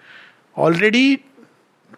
Already 0.57 1.19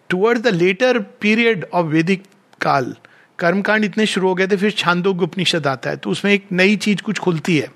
toward 0.09 0.39
the 0.39 0.47
latter 0.47 0.99
period 1.21 1.65
of 1.73 1.85
वैदिक 1.85 2.23
काल, 2.61 2.95
कर्मकांड 3.39 3.85
इतने 3.85 4.05
शुरू 4.05 4.27
हो 4.27 4.35
गए 4.35 4.47
थे, 4.47 4.57
फिर 4.57 4.71
छांदोग्य 4.71 5.23
उपनिषद 5.23 5.67
आता 5.67 5.89
है 5.89 5.97
तो 5.97 6.09
उसमें 6.09 6.31
एक 6.33 6.45
नई 6.51 6.75
चीज़ 6.77 7.01
कुछ 7.01 7.19
खुलती 7.19 7.57
है। 7.57 7.71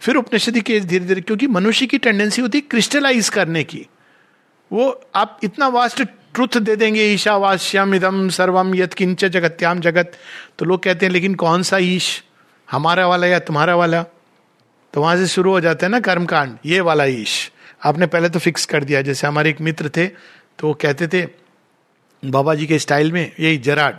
फिर 0.00 0.16
उपनिषद 0.16 0.58
के 0.58 0.80
धीरे 0.80 1.04
धीरे 1.04 1.20
क्योंकि 1.20 1.46
मनुष्य 1.46 1.86
की 1.86 1.98
टेंडेंसी 1.98 2.42
होती 2.42 2.58
है 2.58 2.62
क्रिस्टलाइज 2.70 3.28
करने 3.28 3.62
की। 3.64 3.86
वो 4.70 4.90
आप 5.14 5.38
इतना 5.42 5.68
वास्ट 5.68 6.02
ट्रुथ 6.34 6.58
दे 6.58 6.76
देंगे, 6.76 7.04
ईशावास्यम 7.04 7.94
इदम 7.94 8.28
सर्वम 8.28 8.74
यत 8.74 8.94
किंच 8.94 9.24
जगत्याम 9.24 9.80
जगत। 9.80 10.12
तो 10.58 10.64
लोग 10.64 10.82
कहते 10.82 11.06
हैं, 11.06 11.12
लेकिन 11.12 11.34
कौन 11.34 11.62
सा 11.62 11.78
ईश? 11.78 12.22
हमारा 12.68 13.06
वाला 13.06 13.26
या 13.26 13.38
तुम्हारा 13.38 13.74
वाला? 13.76 14.04
तो 14.94 15.00
वहाँ 15.00 15.16
से 15.16 15.26
शुरू 15.26 15.50
हो 15.50 15.60
जाते 15.60 15.86
हैं 15.86 15.90
ना 15.90 16.00
कर्मकांड, 16.00 16.56
ये 16.66 16.80
वाला 16.80 17.04
ईश। 17.04 17.50
आपने 17.84 18.06
पहले 18.06 18.28
तो 18.28 18.38
फिक्स 18.38 18.66
कर 18.66 18.84
दिया, 18.84 19.02
जैसे 19.02 19.26
हमारे 19.26 19.50
एक 19.50 19.60
मित्र 19.60 19.88
थे 19.88 20.06
तो 20.58 20.66
वो 20.66 20.74
कहते 20.74 21.06
थे, 21.08 21.26
बाबा 22.22 22.54
जी 22.54 22.66
के 22.66 22.78
स्टाइल 22.78 23.12
में 23.12 23.32
यही 23.40 23.58
जराड, 23.58 23.98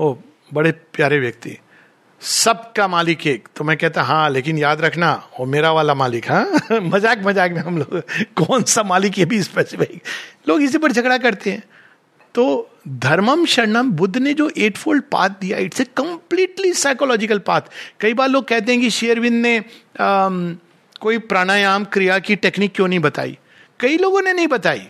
ओ, 0.00 0.14
बड़े 0.50 0.72
प्यारे 0.94 1.18
व्यक्ति, 1.18 1.56
सबका 2.22 2.86
मालिक 2.88 3.26
एक। 3.26 3.48
तो 3.56 3.64
मैं 3.64 3.76
कहता 3.76 4.02
हाँ 4.02 4.28
लेकिन 4.30 4.58
याद 4.58 4.80
रखना, 4.80 5.12
वो 5.40 5.46
मेरा 5.46 5.72
वाला 5.72 5.94
मालिक 5.94 6.30
हाँ? 6.30 6.44
मज़ाक 6.82 7.22
मज़ाक 7.26 7.50
में 7.50 7.60
हम 7.60 7.78
लोग, 7.78 8.00
कौन 8.36 8.62
सा 8.64 8.82
मालिक 8.82 9.18
ये 9.18 9.24
भी 9.24 9.42
स्पेसिफिक 9.42 10.02
लोग 10.48 10.62
इसी 10.62 10.78
पर 10.78 10.92
झगड़ा 10.92 11.18
करते 11.18 11.50
हैं। 11.50 11.62
तो 12.34 12.70
धर्मम 12.88 13.44
शरणम 13.46 13.90
बुद्ध 13.92 14.16
ने 14.16 14.32
जो 14.34 14.50
एट 14.58 14.76
फोल्ड 14.76 15.02
पाथ 15.12 15.30
दिया 15.40 15.58
it's 15.58 15.80
a 15.80 15.84
completely 16.26 16.72
psychological 16.72 17.38
path 17.38 17.60
कई 18.00 18.14
बार 18.14 18.28
लोग 18.28 18.46
कहते 18.48 18.72
हैं 18.72 18.80
कि 18.80 18.90
शेयरविंद 18.90 19.42
ने 19.42 19.58
आ, 19.58 19.62
कोई 21.00 21.18
प्राणायाम 21.22 21.84
क्रिया 21.84 22.18
की 22.18 22.36
टेक्निक 22.36 22.72
क्यों 22.74 22.88
नहीं 22.88 22.98
बताई? 22.98 23.38
कई 23.80 23.98
लोगों 23.98 24.22
ने 24.22 24.32
नहीं 24.32 24.46
बताई। 24.48 24.86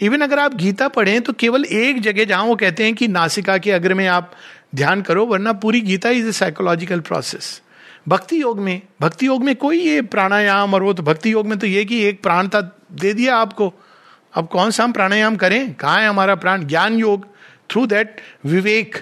इवन 0.00 0.20
अगर 0.20 0.38
आप 0.38 0.54
गीता 0.54 0.88
पढ़ें 0.88 1.20
तो 1.22 1.32
केवल 1.32 1.64
एक 1.64 2.00
जगह 2.00 2.24
जहाँ 2.24 2.44
वो 2.44 2.56
कहते 2.56 2.84
हैं 2.84 2.94
कि 2.94 3.08
नासिका 3.08 3.58
के 3.58 3.70
अग्र 3.70 3.94
में 3.94 4.06
आप 4.08 4.32
ध्यान 4.74 5.02
करो 5.02 5.26
वरना 5.26 5.52
पूरी 5.52 5.80
Gita 5.80 6.10
is 6.10 6.28
a 6.28 6.32
psychological 6.32 7.00
process 7.00 7.60
भक्ति 8.08 8.40
योग 8.42 8.60
में 8.60 8.80
भक्ति 9.00 9.26
योग 9.26 9.44
में 9.44 9.54
कोई 9.56 9.78
ये 9.78 10.02
प्राणायाम 10.02 10.74
और 10.74 10.82
वो 10.82 10.92
तो 10.92 11.02
भक्ति 11.02 11.32
योग 11.32 11.46
में 11.46 11.58
तो 11.58 11.66
ये 11.66 11.84
कि 11.84 12.02
एक 12.02 12.22
प्राण 12.22 12.48
था 12.48 12.60
दे 12.92 13.12
दिया 13.14 13.36
आपको। 13.36 13.72
अब 14.34 14.48
कौन 14.48 14.70
सा 14.70 14.84
हम 14.84 14.92
प्राणायाम 14.92 15.36
करें? 15.36 15.74
कहाँ 15.74 16.00
है 16.00 16.08
हमारा 16.08 16.34
प्राण? 16.34 16.64
ज्ञान 16.64 16.98
योग। 16.98 17.26
थ्रू 17.70 17.86
दैट 17.86 18.20
विवेक। 18.46 18.96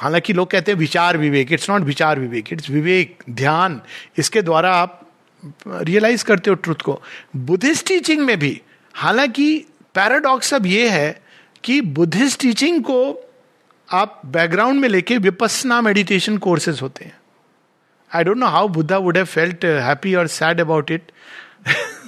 हालाँकि 0.00 0.32
लोग 0.32 0.50
कहते 0.50 0.72
हैं 0.72 0.78
विचार 0.78 1.16
विवेक 1.16 1.52
इट्स 1.52 1.70
नॉट 1.70 1.82
विचार 1.82 2.18
विवेक 2.20 2.52
इट्स 2.52 2.70
विवेक, 2.70 3.22
ध्यान। 3.30 3.80
इसके 4.18 4.42
द्वारा 4.42 4.74
आप 4.74 5.00
रियलाइज़ 5.66 6.24
करते 6.24 6.50
हो 6.50 6.56
ट्रुथ 6.56 6.82
को। 6.84 7.00
बुद्धिस्ट 7.36 7.86
टीचिंग 7.88 8.20
में 8.20 8.38
भी, 8.38 8.60
हालाँकि 8.94 9.66
पैराडॉक्स 9.94 10.54
अब 10.54 10.66
ये 10.66 10.88
है 10.88 11.20
कि 11.64 11.80
बुद्धिस्ट 11.80 12.40
टीचिंग 12.40 12.82
को 12.82 13.30
आप 13.88 14.20
बैकग्राउंड 14.26 14.80
में 14.80 14.88
लेके 14.88 15.16
विपसना 15.18 15.80
मेडिटेशन 15.80 16.38
कोर्सेज 16.38 16.82
होते 16.82 17.04
हैं। 17.04 17.16
I 18.10 18.24
don't 18.24 18.36
know 18.36 18.46
how 18.46 18.68
Buddha 18.68 18.98
would 18.98 19.16
have 19.16 19.26
felt 19.26 19.64
happy 19.64 20.14
और 20.14 20.26
सैड 20.26 20.60
अबाउट 20.60 20.90
इट 20.90 21.12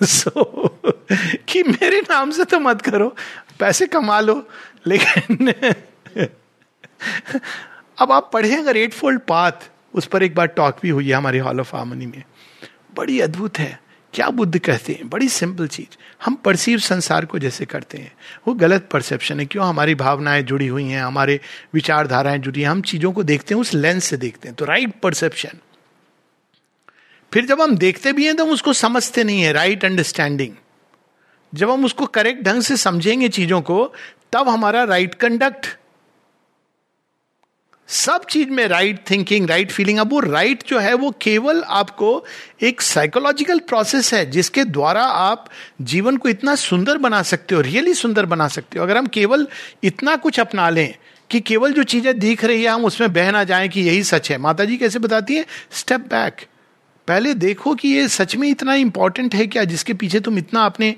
सो 0.02 0.68
कि 1.48 1.62
मेरे 1.62 2.00
नाम 2.00 2.30
से 2.30 2.44
तो 2.44 2.58
मत 2.60 2.80
करो, 2.82 3.08
पैसे 3.58 3.86
कमा 3.86 4.20
लो, 4.20 4.46
लेकिन 4.86 5.52
अब 7.98 8.12
आप 8.12 8.30
पढ़े 8.32 8.56
अगर 8.56 8.76
एट 8.76 8.92
फोल्ड 8.92 9.20
पाथ 9.20 9.52
उस 9.94 10.06
पर 10.06 10.22
एक 10.22 10.34
बार 10.34 10.46
टॉक 10.46 10.76
भी 10.82 10.88
हुई 10.88 11.08
है 11.08 11.14
हमारे 11.14 11.38
हॉल 11.38 11.60
ऑफ़ 11.60 11.76
हार्मनी 11.76 12.06
में। 12.06 12.22
बड़ी 12.96 13.20
अद्भुत 13.20 13.58
है। 13.58 13.80
क्या 14.14 14.30
बुद्ध 14.30 14.58
कहते 14.58 14.92
हैं? 14.92 15.08
बड़ी 15.08 15.28
सिंपल 15.28 15.68
चीज़। 15.68 15.96
हम 16.24 16.34
परसीव 16.34 16.78
संसार 16.78 17.24
को 17.24 17.38
जैसे 17.38 17.64
करते 17.64 17.98
हैं। 17.98 18.12
वो 18.48 18.54
गलत 18.54 18.88
परसेप्शन 18.92 19.40
है। 19.40 19.46
क्यों? 19.46 19.66
हमारी 19.66 19.94
भावनाएँ 19.94 20.42
जुड़ी 20.42 20.66
हुई 20.66 20.84
हैं, 20.84 21.02
हमारे 21.02 21.40
विचारधाराएँ 21.74 22.38
जुड़ी 22.38 22.62
हैं। 22.62 22.68
हम 22.68 22.82
चीज़ों 22.82 23.12
को 23.12 23.22
देखते 23.22 23.54
हैं, 23.54 23.60
उस 23.60 23.74
लेंस 23.74 24.04
से 24.04 24.16
देखते 24.16 24.48
हैं। 24.48 24.54
तो 24.54 24.64
राइट 24.64 25.00
परसेप्शन 25.00 25.58
फिर 27.32 27.46
जब 27.46 27.60
हम 27.60 27.76
देखते 27.76 28.12
भी 28.12 28.26
हैं 28.26 28.36
तो 28.36 28.44
हम 28.44 28.50
उसको 28.50 28.72
समझते 28.72 29.24
नहीं 29.24 29.42
है। 29.42 29.52
राइट 29.52 29.84
अंडरस्टैंडिंग 29.84 30.52
जब 31.54 31.70
हम 31.70 31.84
उसको 31.84 32.06
करेक्ट 32.06 32.42
ढंग 32.42 32.62
से 32.62 32.76
समझेंगे 32.76 33.28
चीज़ों 33.28 33.60
को, 33.60 33.94
तब 34.32 34.48
हमारा 34.48 34.84
राइट 34.84 35.08
right 35.08 35.20
कंडक्ट 35.20 35.66
सब 37.88 38.24
चीज़ 38.24 38.48
में 38.48 38.68
राइट 38.68 39.00
थिंकिंग 39.10 39.50
राइट 39.50 39.72
फीलिंग 39.72 39.98
अब 39.98 40.12
वो 40.12 40.20
राइट 40.20 40.56
right 40.56 40.70
जो 40.70 40.78
है, 40.78 40.94
वो 40.94 41.14
केवल 41.20 41.62
आपको 41.62 42.24
एक 42.62 42.80
साइकोलॉजिकल 42.80 43.58
प्रोसेस 43.58 44.14
है, 44.14 44.30
जिसके 44.30 44.64
द्वारा 44.64 45.02
आप 45.02 45.50
जीवन 45.82 46.16
को 46.16 46.28
इतना 46.28 46.54
सुंदर 46.54 46.98
बना 46.98 47.22
सकते 47.22 47.54
हो 47.54 47.60
रियली 47.60 47.94
सुंदर 47.94 48.26
बना 48.26 48.48
सकते 48.48 48.78
हो। 48.78 48.84
अगर 48.84 48.96
हम 48.96 49.06
केवल 49.06 49.46
इतना 49.84 50.16
कुछ 50.16 50.40
अपना 50.40 50.70
लें 50.70 50.94
कि 51.30 51.40
केवल 51.40 51.72
जो 51.72 51.82
चीज़ें 51.82 52.18
दिख 52.18 52.44
रही 52.44 52.62
है, 52.62 52.68
हम 52.68 52.84
उसमें 52.84 53.12
बह 53.12 53.30
ना 53.32 53.44
जाए 53.44 53.68
कि 53.68 53.80
यही 53.80 54.02
सच 54.02 54.30
है। 54.30 54.38
माता 54.38 54.64
जी 54.64 54.76
कैसे 54.76 54.98
बताती 54.98 55.36
है? 55.36 55.46
स्टेप 55.72 56.00
बैक 56.00 56.46
पहले 57.08 57.34
देखो 57.34 57.74
कि 57.74 57.88
ये 57.88 58.08
सच 58.08 58.36
में 58.36 58.48
इतना 58.48 58.74
इंपॉर्टेंट 58.74 59.34
है 59.34 59.46
क्या, 59.46 59.64
जिसके 59.64 59.94
पीछे 59.94 60.20
तुम 60.20 60.38
इतना 60.38 60.64
अपने 60.64 60.94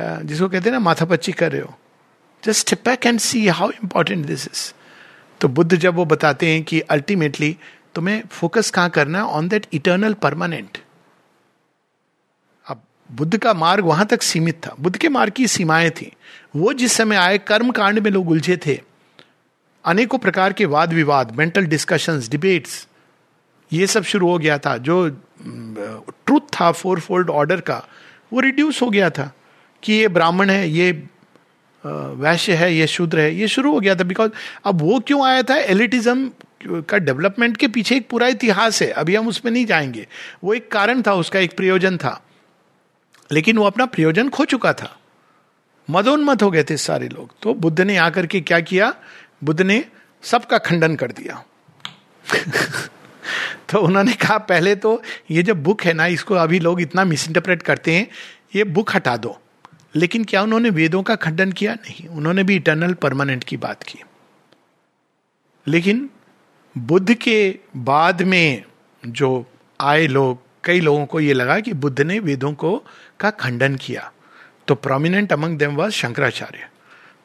जिसको 0.00 0.48
कहते 0.48 0.64
हैं 0.64 0.72
ना 0.72 0.78
माथा 0.78 1.04
पच्ची 1.04 1.32
कर 1.32 1.52
रहे 1.52 1.60
हो। 1.60 1.74
Just 2.44 2.60
step 2.60 2.82
back 2.84 3.06
and 3.06 3.18
see 3.20 3.46
how 3.48 3.70
important 3.70 4.26
this 4.26 4.46
is 4.46 4.72
तो 5.44 5.48
बुद्ध 5.48 5.76
जब 5.76 5.94
वो 5.94 6.04
बताते 6.04 6.48
हैं 6.48 6.62
कि 6.64 6.80
अल्टीमेटली 6.80 7.56
तुम्हें 7.94 8.22
फोकस 8.30 8.70
कहाँ 8.70 8.90
करना 8.90 9.18
है? 9.18 9.24
ऑन 9.24 9.48
दैट 9.48 9.66
इटर्नल 9.72 10.14
परमानेंट 10.14 10.78
अब 12.66 12.80
बुद्ध 13.10 13.36
का 13.38 13.52
मार्ग 13.54 13.84
वहाँ 13.84 14.06
तक 14.06 14.22
सीमित 14.22 14.60
था। 14.66 14.74
बुद्ध 14.80 14.96
के 14.96 15.08
मार्ग 15.08 15.32
की 15.32 15.46
सीमाएँ 15.46 15.90
थी। 15.90 16.10
वो 16.56 16.72
जिस 16.72 16.92
समय 16.92 17.16
आए, 17.16 17.38
कर्म 17.38 17.70
कांड 17.70 17.98
में 17.98 18.10
लोग 18.10 18.30
उलझे 18.30 18.56
थे। 18.56 18.80
अनेकों 19.84 20.18
प्रकार 20.18 20.52
के 20.52 20.64
वाद 20.66 20.92
विवाद 20.92 21.36
मेंटल 21.36 21.66
डिस्कशंस 21.66 22.28
डिबेट्स 22.28 22.86
ये 23.72 23.86
सब 23.86 24.04
शुरू 24.04 24.30
हो 24.30 24.38
गया 24.38 24.58
था। 24.58 24.76
जो 24.78 25.08
ट्रूथ 25.40 26.40
था 26.60 26.72
फोर 26.72 27.00
फोल्ड 27.00 27.30
ऑर्डर 27.30 27.60
का, 27.60 27.82
वो 28.32 28.40
रिड्यूस 28.40 28.82
हो 28.82 28.90
गया 28.90 29.10
था 29.10 29.32
कि 29.82 29.92
ये 29.92 30.08
ब्राह्मण 30.08 30.50
है, 30.50 30.68
ये 30.70 30.92
वैश्य 31.86 32.54
है, 32.54 32.74
ये 32.74 32.86
शूद्र 32.86 33.20
है, 33.20 33.34
ये 33.34 33.48
शुरू 33.48 33.72
हो 33.72 33.80
गया 33.80 33.94
था 33.94 34.04
बिकॉज़ 34.04 34.30
अब 34.64 34.80
वो 34.80 35.00
क्यों 35.00 35.26
आया 35.26 35.42
था? 35.42 35.56
एलिटिज्म 35.56 36.30
का 36.66 36.98
डेवलपमेंट 36.98 37.56
के 37.56 37.68
पीछे 37.68 37.96
एक 37.96 38.08
पूरा 38.08 38.26
इतिहास 38.26 38.82
है, 38.82 38.90
अभी 38.90 39.16
हम 39.16 39.28
उसमें 39.28 39.52
नहीं 39.52 39.66
जाएँगे। 39.66 40.08
वो 40.44 40.54
एक 40.54 40.70
कारण 40.70 41.02
था, 41.02 41.14
उसका 41.14 41.38
एक 41.38 41.56
प्रयोजन 41.56 41.96
था। 41.96 42.22
लेकिन 43.32 43.58
वो 43.58 43.64
अपना 43.64 43.86
प्रयोजन 43.86 44.28
खो 44.28 44.44
चुका 44.44 44.72
था। 44.72 44.98
मदोन्मत 45.90 46.42
हो 46.42 46.50
गए 46.50 46.64
थे 46.64 46.76
सारे 46.76 47.08
लोग। 47.08 47.30
तो 47.42 47.54
बुद्ध 47.54 47.80
ने 47.80 47.96
आकर 47.96 48.26
के 48.26 48.40
क्या 48.40 48.60
किया? 48.60 48.94
बुद्ध 49.44 49.62
ने 49.62 49.84
सबका 50.22 50.58
खंडन 50.58 50.96
कर 50.96 51.10
दिया। 51.10 51.44
तो 53.68 53.78
उन्होंने 53.78 54.12
कहा, 54.12 54.38
पहले 54.38 54.76
तो 54.76 55.02
ये 55.30 55.42
जो 55.42 55.54
बुक 55.54 55.82
है 55.82 55.92
ना, 55.92 56.06
इसको 56.06 56.34
अभी 56.34 56.58
लोग 56.58 56.80
इतना 56.80 57.04
मिस 57.04 57.26
इंटरप्रेट 57.26 57.62
करते 57.62 57.92
हैं, 57.92 58.10
ये 58.56 58.64
बुक 58.64 58.94
हटा 58.94 59.16
दो। 59.16 59.40
लेकिन 59.96 60.24
क्या 60.24 60.42
उन्होंने 60.42 60.70
वेदों 60.70 61.02
का 61.02 61.14
खंडन 61.14 61.52
किया? 61.52 61.74
नहीं। 61.74 62.08
उन्होंने 62.08 62.44
भी 62.44 62.56
इटर्नल 62.56 62.92
परमानेंट 62.94 63.44
की 63.44 63.56
बात 63.56 63.82
की। 63.82 63.98
लेकिन 65.66 66.10
बुद्ध 66.78 67.14
के 67.14 67.58
बाद 67.76 68.22
में 68.22 68.64
जो 69.06 69.46
आए 69.80 70.06
लोग, 70.06 70.38
कई 70.64 70.80
लोगों 70.80 71.06
को 71.06 71.20
ये 71.20 71.32
लगा 71.32 71.60
कि 71.60 71.72
बुद्ध 71.72 72.00
ने 72.00 72.18
वेदों 72.18 72.52
को 72.52 72.84
का 73.20 73.30
खंडन 73.30 73.76
किया। 73.76 74.12
तो 74.68 74.74
prominent 74.74 75.32
among 75.32 75.58
them 75.58 75.74
was 75.74 75.92
Shankaracharya. 75.92 76.68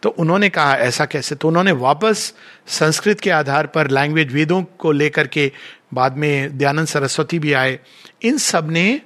तो 0.03 0.09
उन्होंने 0.09 0.49
कहा, 0.49 0.75
ऐसा 0.75 1.05
कैसे? 1.05 1.35
तो 1.35 1.47
उन्होंने 1.47 1.71
वापस 1.71 2.33
संस्कृत 2.67 3.19
के 3.19 3.29
आधार 3.29 3.67
पर 3.67 3.89
लैंग्वेज 3.89 4.33
वेदों 4.33 4.63
को 4.63 4.91
लेकर 4.91 5.27
के 5.27 5.51
बाद 5.93 6.17
में 6.17 6.57
दयानंद 6.57 6.87
सरस्वती 6.87 7.39
भी 7.39 7.53
आए। 7.53 7.79
इन 8.21 8.37
सबने 8.37 9.01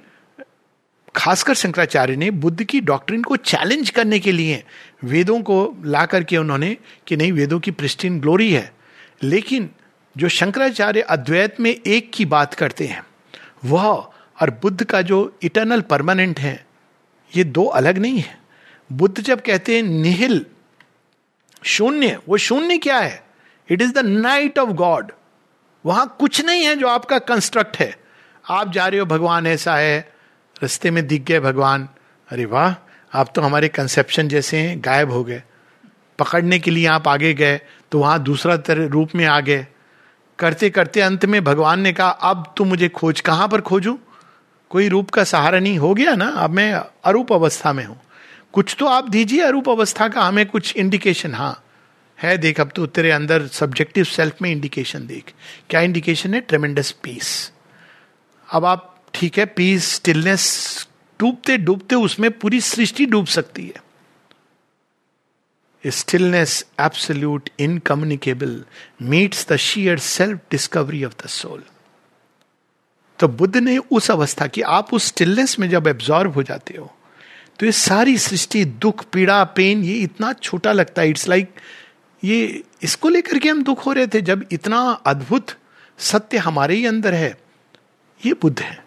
खासकर 1.16 1.54
शंकराचार्य 1.54 2.16
ने 2.16 2.30
बुद्ध 2.30 2.64
की 2.64 2.80
डॉक्ट्रिन 2.80 3.22
को 3.22 3.36
चैलेंज 3.36 3.90
करने 3.90 4.18
के 4.18 4.32
लिए 4.32 4.64
वेदों 5.04 5.40
को 5.40 5.76
ला 5.84 6.06
करके 6.06 6.36
उन्होंने 6.36 6.76
कि 7.06 7.16
नहीं, 7.16 7.32
वेदों 7.32 7.60
की 7.60 7.70
प्रिस्टिन 7.70 8.20
ग्लोरी 8.20 8.52
है। 8.52 8.74
लेकिन 9.22 9.70
जो 10.16 10.28
शंकराचार्य 10.28 11.00
अद्वैत 11.00 11.60
में 11.60 11.80
एक 11.86 12.10
की 12.14 12.24
बात 12.24 12.54
करते 12.54 12.86
हैं, 12.86 13.04
वह 13.64 13.86
और 14.42 14.50
बुद्ध 14.50 14.84
का 14.84 15.02
जो 15.02 15.38
इटर्नल 15.42 15.80
परमानेंट 15.80 16.40
है, 16.40 16.66
ये 17.36 17.44
दो 17.44 17.64
अलग 17.64 17.98
नहीं 17.98 18.18
है। 18.18 18.38
बुद्ध 18.92 19.20
जब 19.20 19.40
कहते 19.40 19.76
हैं 19.76 19.82
निहिल 19.82 20.46
शून्य, 21.64 22.18
वो 22.28 22.36
शून्य 22.36 22.78
क्या 22.78 22.98
है? 22.98 23.24
It 23.70 23.82
is 23.82 23.92
the 23.92 23.98
night 23.98 24.58
of 24.58 24.70
God 24.70 25.12
वहाँ 25.86 26.16
कुछ 26.18 26.44
नहीं 26.44 26.64
है 26.64 26.76
जो 26.76 26.88
आपका 26.88 27.18
कंस्ट्रक्ट 27.18 27.76
है। 27.76 27.98
आप 28.50 28.72
जा 28.72 28.86
रहे 28.86 29.00
हो, 29.00 29.06
भगवान 29.06 29.46
ऐसा 29.46 29.76
है 29.76 30.13
रस्ते 30.62 30.90
में 30.90 31.06
दिख 31.06 31.24
गए 31.24 31.40
भगवान। 31.40 31.88
अरे 32.28 32.44
वाह, 32.44 32.74
आप 33.12 33.32
तो 33.34 33.42
हमारे 33.42 33.68
कंसेप्शन 33.68 34.28
जैसे 34.28 34.58
हैं, 34.58 34.80
गायब 34.84 35.10
हो 35.10 35.22
गए। 35.24 35.42
पकड़ने 36.18 36.58
के 36.58 36.70
लिए 36.70 36.86
आप 36.86 37.08
आगे 37.08 37.32
गए 37.34 37.60
तो 37.92 37.98
वहाँ 37.98 38.22
दूसरा 38.22 38.56
तरह 38.56 38.86
रूप 38.86 39.14
में 39.14 39.24
आ 39.24 39.40
गए। 39.40 39.66
करते 40.38 40.70
करते 40.70 41.00
अंत 41.00 41.24
में 41.24 41.42
भगवान 41.44 41.80
ने 41.80 41.92
कहा, 41.92 42.08
अब 42.08 42.52
तू 42.56 42.64
मुझे 42.64 42.88
खोज, 42.88 43.20
कहाँ 43.20 43.48
पर 43.48 43.60
खोजू? 43.60 43.98
कोई 44.70 44.88
रूप 44.88 45.10
का 45.10 45.24
सहारा 45.24 45.58
नहीं, 45.58 45.78
हो 45.78 45.92
गया 45.94 46.14
ना? 46.14 46.26
अब 46.26 46.50
मैं 46.50 46.72
अरूप 47.04 47.32
अवस्था 47.32 47.72
में 47.72 47.84
हूँ। 47.84 48.00
कुछ 48.52 48.76
तो 48.78 48.86
आप 48.86 49.08
दीजिए 49.08 49.40
अरूप 49.40 49.68
अवस्था 49.68 50.08
का, 50.08 50.22
हमें 50.22 50.46
कुछ 50.46 50.76
इंडिकेशन 50.76 51.34
हाँ 51.34 51.60
है, 52.18 52.36
देख, 52.38 52.60
अब 52.60 52.70
तो 52.74 52.86
तेरे 52.86 53.10
अंदर 53.10 53.46
सब्जेक्टिव 53.46 54.04
सेल्फ 54.04 54.42
में 54.42 54.50
इंडिकेशन 54.50 55.06
देख। 55.06 55.32
क्या 55.70 55.80
इंडिकेशन 55.80 56.34
है? 56.34 56.40
ट्रेमेंडस 56.40 56.90
पीस 57.02 57.52
अब 58.48 58.64
आप 58.64 58.93
ठीक 59.14 59.38
है 59.38 59.46
पीस 59.46 59.92
स्टिलनेस 59.94 60.86
डूबते 61.20 61.56
डूबते 61.56 61.94
उसमें 61.94 62.30
पूरी 62.38 62.60
सृष्टि 62.60 63.06
डूब 63.06 63.26
सकती 63.26 63.66
है। 63.66 63.82
Stillness 65.84 66.64
absolute 66.80 67.50
incommunicable 67.58 68.64
meets 69.02 69.48
the 69.48 69.56
sheer 69.56 69.98
self 69.98 70.40
discovery 70.50 71.04
of 71.04 71.14
the 71.24 71.26
soul 71.26 71.62
तो 73.18 73.28
बुद्ध 73.28 73.56
ने 73.56 73.78
उस 73.78 74.10
अवस्था 74.10 74.46
की 74.46 74.62
आप 74.62 74.94
उस 74.94 75.06
स्टिलनेस 75.06 75.58
में 75.58 75.68
जब 75.70 75.86
एब्जॉर्व 75.86 76.30
हो 76.30 76.42
जाते 76.42 76.76
हो 76.76 76.94
तो 77.60 77.66
ये 77.66 77.72
सारी 77.72 78.18
सृष्टि 78.18 78.64
दुख 78.64 79.04
पीड़ा 79.04 79.44
पेन 79.44 79.84
ये 79.84 79.94
इतना 79.94 80.32
छोटा 80.32 80.72
लगता 80.72 81.02
है। 81.02 81.08
इट्स 81.08 81.28
लाइक 81.28 81.48
like, 81.48 81.60
ये 82.24 82.62
इसको 82.82 83.08
लेकर 83.08 83.38
के 83.38 83.48
हम 83.48 83.62
दुख 83.62 83.86
हो 83.86 83.92
रहे 83.92 84.06
थे 84.06 84.20
जब 84.20 84.44
इतना 84.52 84.80
अद्भुत 85.06 85.50
सत्य 85.98 86.38
हमारे 86.38 86.74
ही 86.74 86.86
अंदर 86.86 87.14
है 87.14 87.38
ये 88.26 88.32
बुद्ध 88.32 88.60
है। 88.60 88.83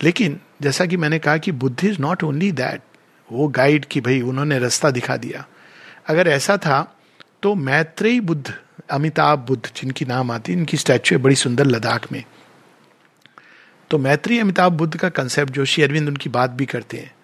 लेकिन 0.00 0.40
जैसा 0.62 0.86
कि 0.86 0.96
मैंने 0.96 1.18
कहा 1.18 1.36
कि 1.36 1.52
Buddha 1.52 1.84
is 1.84 2.00
not 2.00 2.24
only 2.24 2.50
that 2.52 2.82
वो 3.28 3.48
गाइड 3.48 3.84
की 3.84 4.00
भाई 4.00 4.20
उन्होंने 4.20 4.58
रास्ता 4.58 4.90
दिखा 4.90 5.16
दिया। 5.16 5.44
अगर 6.08 6.28
ऐसा 6.28 6.56
था 6.56 6.82
तो 7.42 7.54
मैत्रेय 7.54 8.20
बुद्ध 8.20 8.54
अमिताभ 8.90 9.38
बुद्ध 9.38 9.70
जिनकी 9.76 10.04
नाम 10.04 10.30
आती 10.30 10.52
इनकी 10.52 10.76
स्टैचू 10.76 11.14
है 11.16 11.22
बड़ी 11.22 11.34
सुंदर 11.34 11.66
लद्दाख 11.66 12.10
में। 12.12 12.24
तो 13.90 13.98
मैत्री 13.98 14.38
अमिताभ 14.38 14.72
बुद्ध 14.72 14.96
का 14.96 15.08
कंसेप्ट 15.08 15.52
जोशी 15.52 15.82
अरविंद 15.82 16.08
उनकी 16.08 16.30
बात 16.30 16.50
भी 16.50 16.66
करते 16.66 16.96
हैं। 16.96 17.14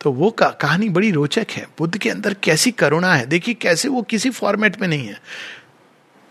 तो 0.00 0.12
वो 0.12 0.30
का, 0.30 0.48
कहानी 0.50 0.88
बड़ी 0.88 1.10
रोचक 1.10 1.46
है। 1.50 1.66
बुद्ध 1.78 1.96
के 1.98 2.10
अंदर 2.10 2.34
कैसी 2.34 2.70
करुणा 2.72 3.14
है? 3.14 3.26
देखिए 3.26 3.54
कैसे 3.54 3.88
वो 3.88 4.02
किसी 4.02 4.30
फॉर्मेट 4.30 4.80
में 4.80 4.86
नहीं 4.88 5.06
है। 5.06 5.18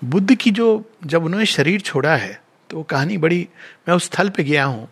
बुद्ध 0.02 0.36
की 0.36 0.52
जो 0.52 0.92
जब 1.06 1.26
उन्होंने 1.26 1.46
शरीर 1.46 1.82
छोड़ा 1.82 2.16
है 2.16 2.42
तो 2.70 2.78
वो 2.78 2.84
कहानी 2.84 3.18
बड़ी 3.18 3.48
मैं 3.88 3.96
उस 3.96 4.06
स्थल 4.06 4.30
पे 4.30 4.44
गया 4.44 4.66
हूँ। 4.66 4.88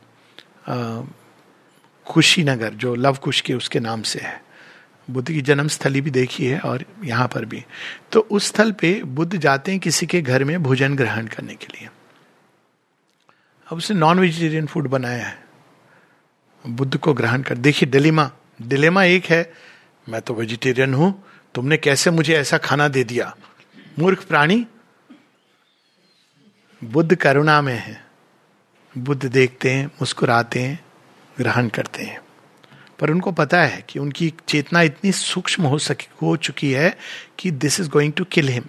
कुशीनगर, 2.07 2.73
जो 2.73 2.95
लव 2.95 3.15
कुश 3.15 3.41
के 3.41 3.53
उसके 3.53 3.79
नाम 3.79 4.01
से 4.01 4.19
है। 4.19 4.41
बुद्ध 5.11 5.27
की 5.27 5.41
जन्म 5.41 5.67
स्थली 5.67 6.01
भी 6.01 6.11
देखी 6.11 6.45
है 6.45 6.59
और 6.59 6.85
यहाँ 7.03 7.27
पर 7.27 7.45
भी। 7.45 7.63
तो 8.11 8.19
उस 8.19 8.47
स्थल 8.47 8.71
पे 8.71 9.03
बुद्ध 9.03 9.37
जाते 9.37 9.71
हैं 9.71 9.79
किसी 9.79 10.05
के 10.05 10.21
घर 10.21 10.43
में 10.43 10.63
भोजन 10.63 10.95
ग्रहण 10.95 11.27
करने 11.27 11.55
के 11.55 11.67
लिए। 11.73 11.89
अब 13.67 13.77
उसने 13.77 13.97
नॉन 13.97 14.19
वेजिटेरियन 14.19 14.65
फ़ूड 14.65 14.87
बनाया 14.87 15.25
है। 15.27 15.43
बुद्ध 16.67 16.97
को 16.97 17.13
ग्रहण 17.13 17.41
कर, 17.41 17.57
देखिए 17.57 17.89
डिलेमा 17.89 18.31
डिलेमा 18.61 19.03
एक 19.03 19.25
है, 19.25 19.53
मैं 20.09 20.21
तो 20.21 20.33
वेजिटेरियन 20.33 20.93
हूँ, 20.93 21.23
तुमने 21.55 21.77
कैसे 21.77 22.11
मुझे 22.11 22.35
ऐसा 22.35 22.57
खाना 22.57 22.87
दे 22.87 23.03
दिया? 23.03 23.35
मूर्ख 23.99 24.25
प्राणी। 24.25 24.65
बुद्ध 26.83 27.15
करुणा 27.15 27.61
में 27.61 27.73
है। 27.73 28.10
बुद्ध 28.97 29.25
देखते 29.25 29.69
हैं, 29.71 29.87
मुस्कुराते 29.87 30.59
हैं, 30.59 30.85
ग्रहण 31.37 31.67
करते 31.67 32.03
हैं। 32.03 32.21
पर 32.99 33.09
उनको 33.09 33.31
पता 33.31 33.61
है 33.63 33.85
कि 33.89 33.99
उनकी 33.99 34.33
चेतना 34.47 34.81
इतनी 34.81 35.11
सूक्ष्म 35.11 35.63
हो 35.63 35.77
सकी, 35.77 36.07
हो 36.21 36.37
चुकी 36.37 36.71
है 36.71 36.97
कि 37.39 37.51
this 37.51 37.79
is 37.79 37.89
going 37.89 38.13
to 38.13 38.23
kill 38.23 38.49
him 38.49 38.63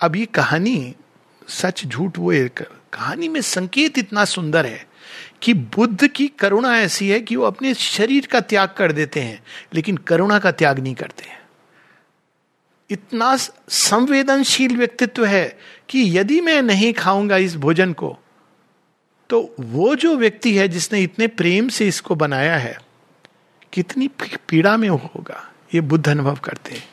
अब 0.00 0.16
ये 0.16 0.26
कहानी 0.26 0.94
सच 1.48 1.86
झूठ 1.86 2.18
वो 2.18 2.32
एक 2.32 2.60
कहानी 2.92 3.28
में 3.28 3.40
संकेत 3.40 3.98
इतना 3.98 4.24
सुंदर 4.24 4.66
है 4.66 4.86
कि 5.42 5.54
बुद्ध 5.54 6.08
की 6.08 6.28
करुणा 6.28 6.78
ऐसी 6.78 7.08
है 7.08 7.20
कि 7.20 7.36
वो 7.36 7.44
अपने 7.44 7.74
शरीर 7.74 8.26
का 8.26 8.40
त्याग 8.40 8.74
कर 8.78 8.92
देते 8.92 9.20
हैं, 9.20 9.42
लेकिन 9.74 9.96
करुणा 9.96 10.38
का 10.38 10.52
त्याग 10.52 10.78
नहीं 10.78 10.94
करते 10.94 11.24
हैं। 11.24 11.40
इतना 12.90 13.36
संवेदनशील 13.68 14.76
व्यक्तित्व 14.76 15.24
है 15.24 15.58
कि 15.88 16.18
यदि 16.18 16.40
मैं 16.40 16.62
नहीं 16.62 16.92
खाऊँगा 16.92 17.36
इस 17.36 17.56
भोजन 17.56 17.92
को 17.92 18.18
तो 19.30 19.54
वो 19.60 19.94
जो 19.96 20.16
व्यक्ति 20.16 20.56
है 20.56 20.68
जिसने 20.68 21.00
इतने 21.00 21.26
प्रेम 21.26 21.68
से 21.68 21.88
इसको 21.88 22.14
बनाया 22.14 22.56
है, 22.56 22.78
कितनी 23.72 24.08
पीड़ा 24.48 24.76
में 24.76 24.88
होगा? 24.88 25.52
ये 25.74 25.80
बुद्ध 25.80 26.08
अनुभव 26.08 26.36
करते 26.36 26.74
हैं। 26.74 26.84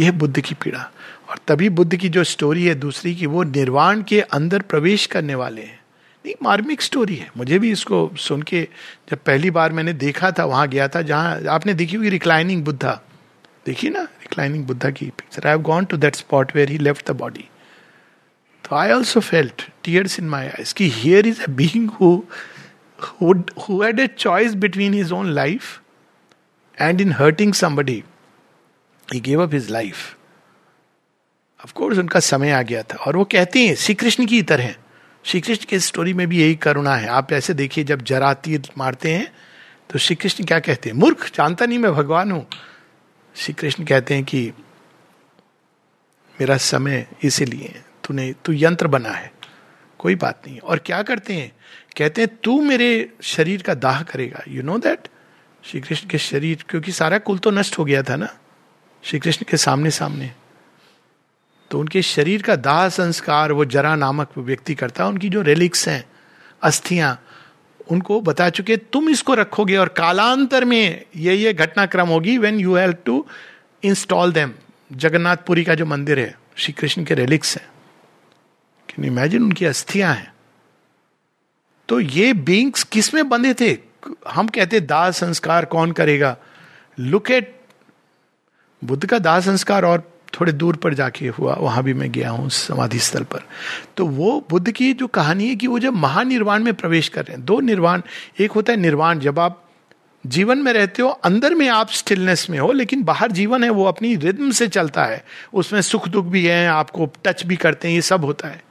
यह 0.00 0.12
बुद्ध 0.12 0.40
की 0.40 0.54
पीड़ा। 0.54 0.90
और 1.30 1.38
तभी 1.48 1.68
बुद्ध 1.68 1.96
की 1.96 2.08
जो 2.08 2.24
स्टोरी 2.24 2.64
है, 2.64 2.74
दूसरी 2.74 3.14
की, 3.14 3.26
वो 3.26 3.42
निर्वाण 3.42 4.02
के 4.02 4.20
अंदर 4.20 4.60
प्रवेश 4.60 5.06
करने 5.06 5.34
वाले 5.34 5.62
हैं। 5.62 5.80
नहीं, 6.26 6.34
मार्मिक 6.42 6.82
स्टोरी 6.82 7.16
है। 7.16 7.30
मुझे 7.36 7.58
भी 7.58 7.70
इसको 7.70 8.10
सुन 8.16 8.42
के, 8.42 8.68
जब 9.10 9.18
पहली 9.18 9.50
बार 9.50 9.72
मैंने 9.72 9.92
देखा 9.92 10.30
था, 10.30 10.44
वहाँ 10.44 10.68
गया 10.68 10.88
था, 10.88 11.02
जहाँ 11.02 11.42
आपने 11.44 11.74
देखी 11.74 11.96
हुई 11.96 12.08
रिक्लाइनिंग 12.08 12.64
बुद्धा 12.64 13.00
देखी 13.66 13.90
ना 13.90 14.00
रिक्लाइनिंग 14.00 14.64
बुद्धा 14.64 14.90
की 14.90 15.06
picture 15.06 15.46
I 15.46 15.50
have 15.50 15.62
gone 15.62 15.84
to 15.84 15.96
that 15.96 16.14
spot 16.14 16.56
where 16.56 16.68
he 16.68 16.78
left 16.78 17.10
the 17.10 17.16
body 17.16 17.48
तो 18.66 18.76
I 18.76 18.90
also 18.90 19.20
felt 19.20 19.62
tears 19.84 20.18
in 20.20 20.28
my 20.28 20.46
eyes 20.46 20.72
की 20.72 20.88
here 20.88 21.26
is 21.26 21.42
a 21.42 21.46
being 21.48 21.90
had 23.82 24.00
a 24.00 24.06
choice 24.06 24.54
between 24.54 24.94
his 24.94 25.12
own 25.12 25.30
life 25.30 25.80
and 26.80 27.00
in 27.00 27.12
hurting 27.12 27.54
somebody 27.54 28.02
he 29.14 29.20
gave 29.20 29.42
up 29.42 29.54
his 29.54 29.70
life 29.70 30.16
of course 31.64 31.98
उनका 31.98 32.20
समय 32.20 32.50
आ 32.50 32.62
गया 32.62 32.82
था। 32.82 32.96
और 32.96 33.16
वो 33.16 33.24
कहते 33.24 33.66
हैं 33.66 33.74
श्री 33.74 33.94
कृष्ण 33.94 34.26
की 34.26 34.42
तरह 34.42 34.74
श्री 35.24 35.40
कृष्ण 35.40 35.64
की 35.68 35.78
स्टोरी 35.80 36.12
में 36.12 36.26
भी 36.28 36.40
यही 36.40 36.54
करुणा 36.54 36.94
है। 36.96 37.08
आप 37.08 37.32
ऐसे 37.32 37.54
देखिए, 37.54 37.84
जब 37.84 38.02
जरा 38.02 38.32
तीर 38.34 38.68
मारते 38.78 39.12
हैं 39.14 39.32
तो 39.90 39.98
श्री 39.98 40.16
कृष्ण 40.16 40.44
क्या 40.44 40.58
कहते 40.60 40.90
हैं? 40.90 40.96
मूर्ख, 40.96 41.30
जानता 41.34 41.66
नहीं 41.66 41.78
मैं, 41.78 41.92
भगवान 41.92 42.30
हूँ। 42.32 42.46
श्री 43.36 43.54
कृष्ण 43.54 43.84
कहते 43.84 44.14
हैं 44.14 44.24
कि, 44.24 44.52
मेरा 46.40 46.56
समय 46.56 47.06
इसीलिए 47.24 47.82
तूने, 48.06 48.32
तू 48.44 48.52
यंत्र 48.52 48.86
बना 48.86 49.10
है। 49.10 49.32
कोई 49.98 50.14
बात 50.14 50.42
नहीं। 50.46 50.58
और 50.58 50.78
क्या 50.78 51.02
करते 51.02 51.34
हैं? 51.34 51.52
कहते 51.98 52.22
हैं, 52.22 52.30
तू 52.44 52.60
मेरे 52.60 53.12
शरीर 53.22 53.62
का 53.62 53.74
दाह 53.74 54.02
करेगा। 54.02 54.42
You 54.48 54.62
know 54.62 54.78
that 54.78 55.08
Shri 55.64 55.80
Krishna 55.80 56.08
के 56.08 56.18
शरीर, 56.18 56.64
क्योंकि 56.68 56.92
सारा 56.92 57.18
कुल 57.18 57.38
तो 57.38 57.50
नष्ट 57.50 57.78
हो 57.78 57.84
गया 57.84 58.02
था 58.02 58.16
ना? 58.16 58.28
श्री 59.04 59.18
कृष्ण 59.18 59.46
के 59.48 59.56
सामने 59.56 59.90
सामने 59.90 60.30
तो 61.70 61.78
उनके 61.80 62.02
शरीर 62.02 62.42
का 62.42 62.54
दाह 62.56 62.88
संस्कार, 62.88 63.52
वो 63.52 63.64
जरा 63.64 63.94
नामक 63.96 64.36
व्यक्ति 64.38 64.74
करता 64.74 65.04
है 65.04 65.10
उनकी 65.10 65.28
जो 65.28 65.40
रेलिक्स 65.42 65.88
हैं, 65.88 66.04
अस्थियाँ, 66.62 67.22
उनको 67.90 68.20
बता 68.20 68.48
चुके, 68.50 68.76
तुम 68.76 69.08
इसको 69.08 69.34
रखोगे 69.34 69.76
और 69.76 69.88
कालांतर 69.88 70.64
में 70.64 71.02
ये 71.16 71.34
ये 71.34 71.52
घटनाक्रम 71.52 72.08
होगी 72.08 72.36
when 72.38 72.60
you 72.60 72.74
have 72.74 72.92
to 73.04 73.26
install 73.82 74.32
them 74.32 74.52
Jagannathpuri 74.92 75.64
का 75.64 75.74
जो 75.74 75.86
मंदिर 75.86 76.18
है 76.18 76.34
श्री 76.56 76.72
कृष्ण 76.72 77.04
के 77.04 77.14
रेलिक्स 77.14 77.56
हैं। 77.56 77.66
कैन 78.96 79.04
इमेजिन 79.04 79.42
उनकी 79.42 79.64
अस्थियाँ 79.64 80.14
हैं? 80.14 80.32
तो 81.88 82.00
ये 82.00 82.32
बींग्स 82.32 82.82
किसमें 82.82 83.28
बंधे 83.28 83.54
थे? 83.54 83.78
हम 84.28 84.48
कहते 84.48 84.80
दाह 84.80 85.10
संस्कार 85.10 85.64
कौन 85.64 85.92
करेगा? 85.92 86.36
लुक 87.00 87.30
एट 87.30 87.60
बुद्ध 88.84 89.06
का 89.06 89.18
दाह 89.18 89.40
संस्कार 89.40 89.84
और 89.84 90.12
थोड़े 90.40 90.52
दूर 90.52 90.76
पर 90.76 90.94
जाके 90.94 91.28
हुआ, 91.28 91.54
वहाँ 91.54 91.82
भी 91.82 91.94
मैं 91.94 92.12
गया 92.12 92.30
हूँ 92.30 92.50
समाधि 92.50 92.98
स्थल 92.98 93.22
पर। 93.22 93.40
तो 93.96 94.06
वो 94.06 94.46
बुद्ध 94.50 94.70
की 94.70 94.92
जो 94.92 95.06
कहानी 95.06 95.48
है 95.48 95.56
कि 95.56 95.66
वो 95.66 95.78
जब 95.78 95.92
महानिर्वाण 95.92 96.62
में 96.62 96.74
प्रवेश 96.74 97.08
कर 97.08 97.24
रहे 97.24 97.36
हैं, 97.36 97.44
दो 97.44 97.60
निर्वाण, 97.60 98.02
एक 98.40 98.52
होता 98.52 98.72
है 98.72 98.78
निर्वाण, 98.78 99.18
जब 99.18 99.38
आप 99.38 99.70
जीवन 100.26 100.58
में 100.58 100.72
रहते 100.72 101.02
हो, 101.02 101.08
अंदर 101.08 101.54
में 101.54 101.68
आप 101.68 101.90
स्टिलनेस 101.90 102.50
में 102.50 102.58
हो, 102.58 102.72
लेकिन 102.72 103.02
बाहर 103.02 103.32
जीवन 103.32 103.64
है, 103.64 103.70
वो 103.70 103.84
अपनी 103.84 104.16
रिद्म 104.16 104.50
से 104.50 104.68
चलता 104.68 105.04
है। 105.04 105.24
उसमें 105.54 105.82
सुख 105.82 106.08
दुख 106.08 106.26
भी 106.26 106.46
है, 106.46 106.68
आपको 106.68 107.12
टच 107.24 107.46
भी 107.46 107.56
करते 107.56 107.88
हैं, 107.88 107.94
ये 107.94 108.02
सब 108.02 108.24
होता 108.24 108.48
है। 108.48 108.65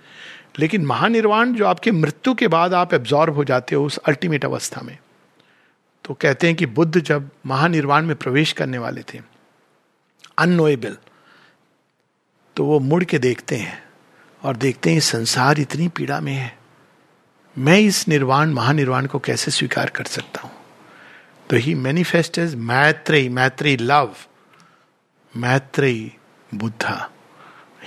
लेकिन 0.60 0.86
महानिर्वाण 0.86 1.54
जो 1.54 1.66
आपके 1.66 1.92
मृत्यु 1.92 2.34
के 2.34 2.48
बाद 2.48 2.74
आप 2.74 2.94
एब्जॉर्ब 2.94 3.36
हो 3.36 3.44
जाते 3.44 3.76
हो 3.76 3.86
उस 3.86 3.98
अल्टीमेट 3.98 4.46
अवस्था 4.46 4.82
में। 4.82 4.98
तो 6.06 6.14
कहते 6.14 6.48
हैं 6.48 6.56
कि 6.56 6.66
बुद्ध 6.66 7.00
जब 7.00 7.30
महानिर्वाण 7.46 8.06
में 8.06 8.16
प्रवेश 8.16 8.52
करने 8.52 8.78
वाले 8.78 9.02
थे 9.04 9.22
अनोएबल 10.38 10.98
तो 12.56 12.66
वो 12.66 12.80
मुड़ 12.80 13.04
के 13.04 13.20
देखते 13.20 13.56
हैं 13.56 13.84
और 14.42 14.56
देखते 14.56 14.92
हैं 14.92 15.00
संसार 15.00 15.60
इतनी 15.60 15.88
पीड़ा 15.88 16.20
में 16.20 16.34
है। 16.34 16.58
मैं 17.56 17.78
इस 17.80 18.08
निर्वाण, 18.08 18.54
महानिर्वाण 18.54 19.06
को 19.06 19.20
कैसे 19.20 19.52
स्वीकार 19.52 19.90
कर 19.90 20.04
सकता 20.04 20.42
हूँ? 20.42 20.52
तो 21.50 21.56
ही 21.56 21.74
मैनिफेस्ट 21.76 22.38
एज 22.38 22.56
मैत्री 22.56 23.28
मैत्री 23.30 23.76
लव, 23.78 24.16
मैत्री 25.34 26.12
Buddha. 26.54 27.10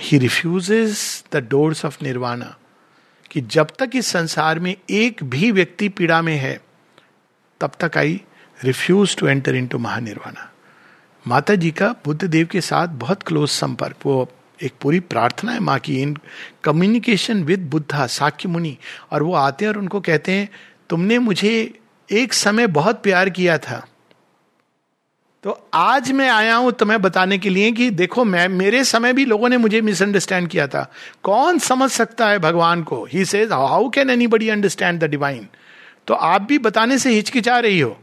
He 0.01 0.17
refuses 0.17 1.23
the 1.33 1.37
doors 1.37 1.85
of 1.85 1.97
nirvana 2.03 2.55
कि 3.31 3.41
जब 3.41 3.67
तक 3.79 3.89
इस 3.95 4.07
संसार 4.07 4.59
में 4.59 4.75
एक 4.89 5.23
भी 5.23 5.51
व्यक्ति 5.51 5.89
पीड़ा 5.89 6.21
में 6.21 6.35
है, 6.35 6.61
तब 7.61 7.71
तक 7.79 7.97
I 7.97 8.21
refuse 8.63 9.15
to 9.15 9.27
enter 9.27 9.55
into 9.67 9.77
mahanirvana. 9.77 10.51
Mata 11.27 11.55
ji 11.55 11.71
का 11.71 11.95
बुद्ध 12.05 12.23
देव 12.23 12.47
के 12.47 12.61
साथ 12.61 12.87
बहुत 12.87 13.23
क्लोज 13.23 13.49
संपर्क, 13.49 13.95
वो 14.05 14.31
एक 14.63 14.73
पूरी 14.81 14.99
प्रार्थना 14.99 15.51
है 15.51 15.59
माँ 15.59 15.79
की, 15.79 16.01
in 16.01 16.17
communication 16.63 17.43
with 17.43 17.59
Buddha 17.59 18.07
Shakya 18.07 18.49
muni, 18.49 18.77
और 19.11 19.23
वो 19.23 19.33
आते 19.33 19.65
हैं 19.65 19.71
और 19.71 19.77
उनको 19.77 19.99
कहते 19.99 20.31
हैं, 20.31 20.49
तुमने 20.89 21.19
मुझे 21.19 21.79
एक 22.11 22.33
समय 22.33 22.67
बहुत 22.67 23.03
प्यार 23.03 23.29
किया 23.29 23.57
था। 23.57 23.87
तो 25.43 25.69
आज 25.73 26.11
मैं 26.11 26.29
आया 26.29 26.55
हूँ 26.55 26.71
तुम्हें 26.71 27.01
बताने 27.01 27.37
के 27.37 27.49
लिए 27.49 27.71
कि 27.71 27.89
देखो, 27.89 28.23
मैं, 28.23 28.47
मेरे 28.47 28.83
समय 28.83 29.13
भी 29.13 29.25
लोगों 29.25 29.49
ने 29.49 29.57
मुझे 29.57 29.81
मिसअंडरस्टैंड 29.81 30.47
किया 30.47 30.67
था। 30.67 30.91
कौन 31.23 31.59
समझ 31.59 31.89
सकता 31.91 32.27
है 32.27 32.39
भगवान 32.39 32.83
को? 32.83 33.05
He 33.05 33.25
says 33.25 33.51
how 33.51 33.89
can 33.89 34.09
anybody 34.27 34.49
understand 34.49 34.99
the 34.99 35.03
divine 35.03 35.47
तो 36.07 36.13
आप 36.13 36.41
भी 36.41 36.57
बताने 36.57 36.97
से 36.97 37.09
हिचकिचा 37.09 37.59
रही 37.59 37.79
हो। 37.79 37.97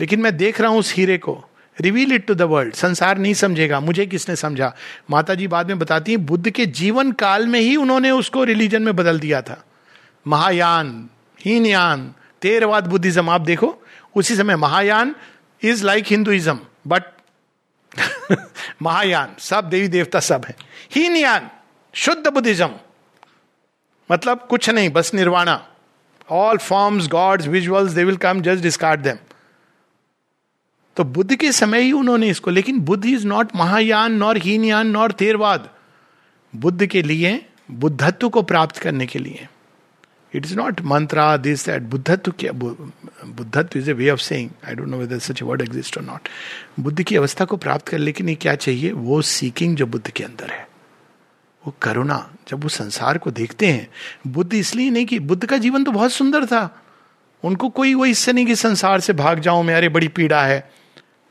लेकिन 0.00 0.20
मैं 0.20 0.36
देख 0.36 0.60
रहा 0.60 0.70
हूँ 0.70 0.78
उस 0.78 0.94
हीरे 0.94 1.18
को। 1.18 1.44
Reveal 1.80 2.12
it 2.12 2.26
to 2.26 2.34
the 2.34 2.42
world 2.42 2.74
संसार 2.74 3.18
नहीं 3.18 3.34
समझेगा। 3.34 3.80
मुझे 3.80 4.06
किसने 4.06 4.36
समझा? 4.36 4.74
माता 5.10 5.34
जी 5.34 5.46
बाद 5.46 5.68
में 5.68 5.78
बताती 5.78 6.12
हैं, 6.12 6.26
बुद्ध 6.26 6.50
के 6.50 6.66
जीवन 6.66 7.12
काल 7.12 7.46
में 7.46 7.60
ही 7.60 7.76
उन्होंने 7.76 8.10
उसको 8.10 8.44
रिलीजन 8.44 8.82
में 8.82 8.96
बदल 8.96 9.20
दिया 9.20 9.42
था। 9.42 9.64
महायान, 10.26 11.08
हीनयान, 11.40 12.12
तेरवाद 12.42 12.86
बुद्धिज्म। 12.86 13.30
आप 13.30 13.40
देखो, 13.40 13.76
उसी 14.16 14.36
समय 14.36 14.56
Mahayana 14.56 15.14
is 15.62 15.84
like 15.84 16.06
Hinduism 16.06 16.58
but 16.86 17.02
Mahayana 18.82 19.34
सब 19.38 19.68
देवी 19.68 19.88
देवता 19.88 20.20
सब 20.20 20.44
है 20.44 20.54
हीनयान 20.94 21.50
शुद्ध 21.94 22.26
बुद्धिज्म 22.28 22.70
मतलब 24.10 24.46
कुछ 24.50 24.70
नहीं 24.70 24.88
बस 24.90 25.14
nirvana 25.14 25.60
all 26.30 26.58
forms 26.58 27.08
gods 27.08 27.46
visuals 27.46 27.92
they 27.92 28.04
will 28.04 28.16
come 28.16 28.40
just 28.42 28.62
discard 28.62 29.00
them 29.00 29.16
तो 30.96 31.04
बुद्ध 31.04 31.34
के 31.36 31.52
समय 31.52 31.80
ही 31.80 31.92
उन्होंने 31.92 32.28
इसको, 32.28 32.50
लेकिन 32.50 32.80
Buddha 32.80 33.04
is 33.06 33.26
not 33.26 33.48
Mahayana 33.56 34.12
nor 34.12 34.36
Hinayana 34.36 34.86
nor 34.86 35.12
Theravada 35.12 35.68
Buddha 36.54 36.86
के 36.86 37.02
लिए, 37.02 37.46
बुद्धत्व 37.70 38.28
को 38.28 38.42
प्राप्त 38.42 38.76
करने 38.76 39.06
के 39.06 39.18
लिए। 39.18 39.46
It 40.32 40.46
is 40.46 40.56
not 40.56 40.80
mantra 40.84 41.36
this 41.36 41.64
that 41.66 41.82
बुद्धत्व 41.90 42.32
क्या 42.38 42.52
बुद्धत्व 42.52 43.78
is 43.78 43.90
a 43.90 43.92
way 43.92 44.10
of 44.10 44.20
saying 44.20 44.50
I 44.68 44.74
don't 44.74 44.88
know 44.88 44.98
whether 44.98 45.18
such 45.18 45.42
word 45.42 45.62
exist 45.62 45.98
और 45.98 46.04
नॉट 46.04 46.28
बुद्ध 46.80 47.02
की 47.02 47.16
अवस्था 47.16 47.44
को 47.44 47.56
प्राप्त 47.56 47.88
कर 47.88 47.98
लेकिन 47.98 48.28
ये 48.28 48.34
क्या 48.36 48.54
चाहिए 48.56 48.92
वो 48.92 49.20
सीकिंग 49.28 49.76
जो 49.76 49.86
बुद्ध 49.86 50.10
के 50.10 50.24
अंदर 50.24 50.50
है 50.50 50.66
वो 51.62 51.74
करुणा 51.82 52.18
जब 52.48 52.62
वो 52.62 52.68
संसार 52.68 53.18
को 53.18 53.30
देखते 53.30 53.66
हैं 53.66 53.88
बुद्ध 54.26 54.52
इसलिए 54.54 54.90
नहीं 54.90 55.06
कि 55.06 55.18
बुद्ध 55.20 55.44
का 55.46 55.56
जीवन 55.58 55.84
तो 55.84 55.92
बहुत 55.92 56.12
सुंदर 56.12 56.46
था 56.46 56.68
उनको 57.42 57.68
कोई 57.68 57.94
वो 57.94 58.06
इससे 58.06 58.32
नहीं 58.32 58.46
कि 58.46 58.56
संसार 58.56 59.00
से 59.00 59.12
भाग 59.12 59.40
जाऊँ 59.40 59.64
मैं 59.64 59.74
अरे 59.74 59.88
बड़ी 59.88 60.08
पीड़ा 60.08 60.42
है 60.42 60.58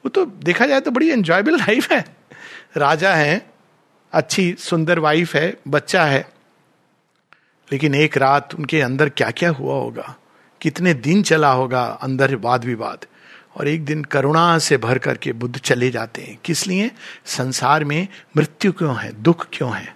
वो 0.06 0.10
तो 0.10 0.26
देखा 0.44 0.66
जाए 0.66 0.82
तो 0.82 0.92
बड़ी 0.92 1.10
एंजॉयबल 1.10 1.58
लाइफ 1.58 1.92
है 1.92 2.04
राजा 2.78 3.14
है 3.14 3.46
अच्छी 4.14 4.54
सुंदर 4.60 5.00
वाइफ 5.00 5.36
है 5.36 5.58
बच्चा 5.68 6.04
है 6.06 6.28
लेकिन 7.72 7.96
एक 7.96 8.18
रात 8.18 8.56
उनके 8.56 8.82
अंदर 8.82 9.10
क्या 9.10 9.32
क्या 9.32 9.50
हुआ 9.50 9.74
होगा? 9.74 10.16
कितने 10.62 10.94
दिन 10.94 11.22
चला 11.24 11.52
होगा 11.52 11.84
अंदर 11.84 12.36
वाद 12.36 12.66
विवाद 12.66 13.06
और 13.56 13.68
एक 13.68 13.86
दिन 13.86 14.04
करुणा 14.04 14.58
से 14.60 14.78
भर 14.78 14.98
करके 14.98 15.32
बुद्ध 15.32 15.58
चले 15.58 15.90
जाते 15.92 16.22
हैं। 16.22 16.38
किस 16.46 16.68
लिए? 16.68 16.92
संसार 17.26 17.84
में 17.84 18.08
मृत्यु 18.38 18.72
क्यों 18.72 18.98
है? 18.98 19.12
दुख 19.24 19.48
क्यों 19.54 19.76
है? 19.76 19.96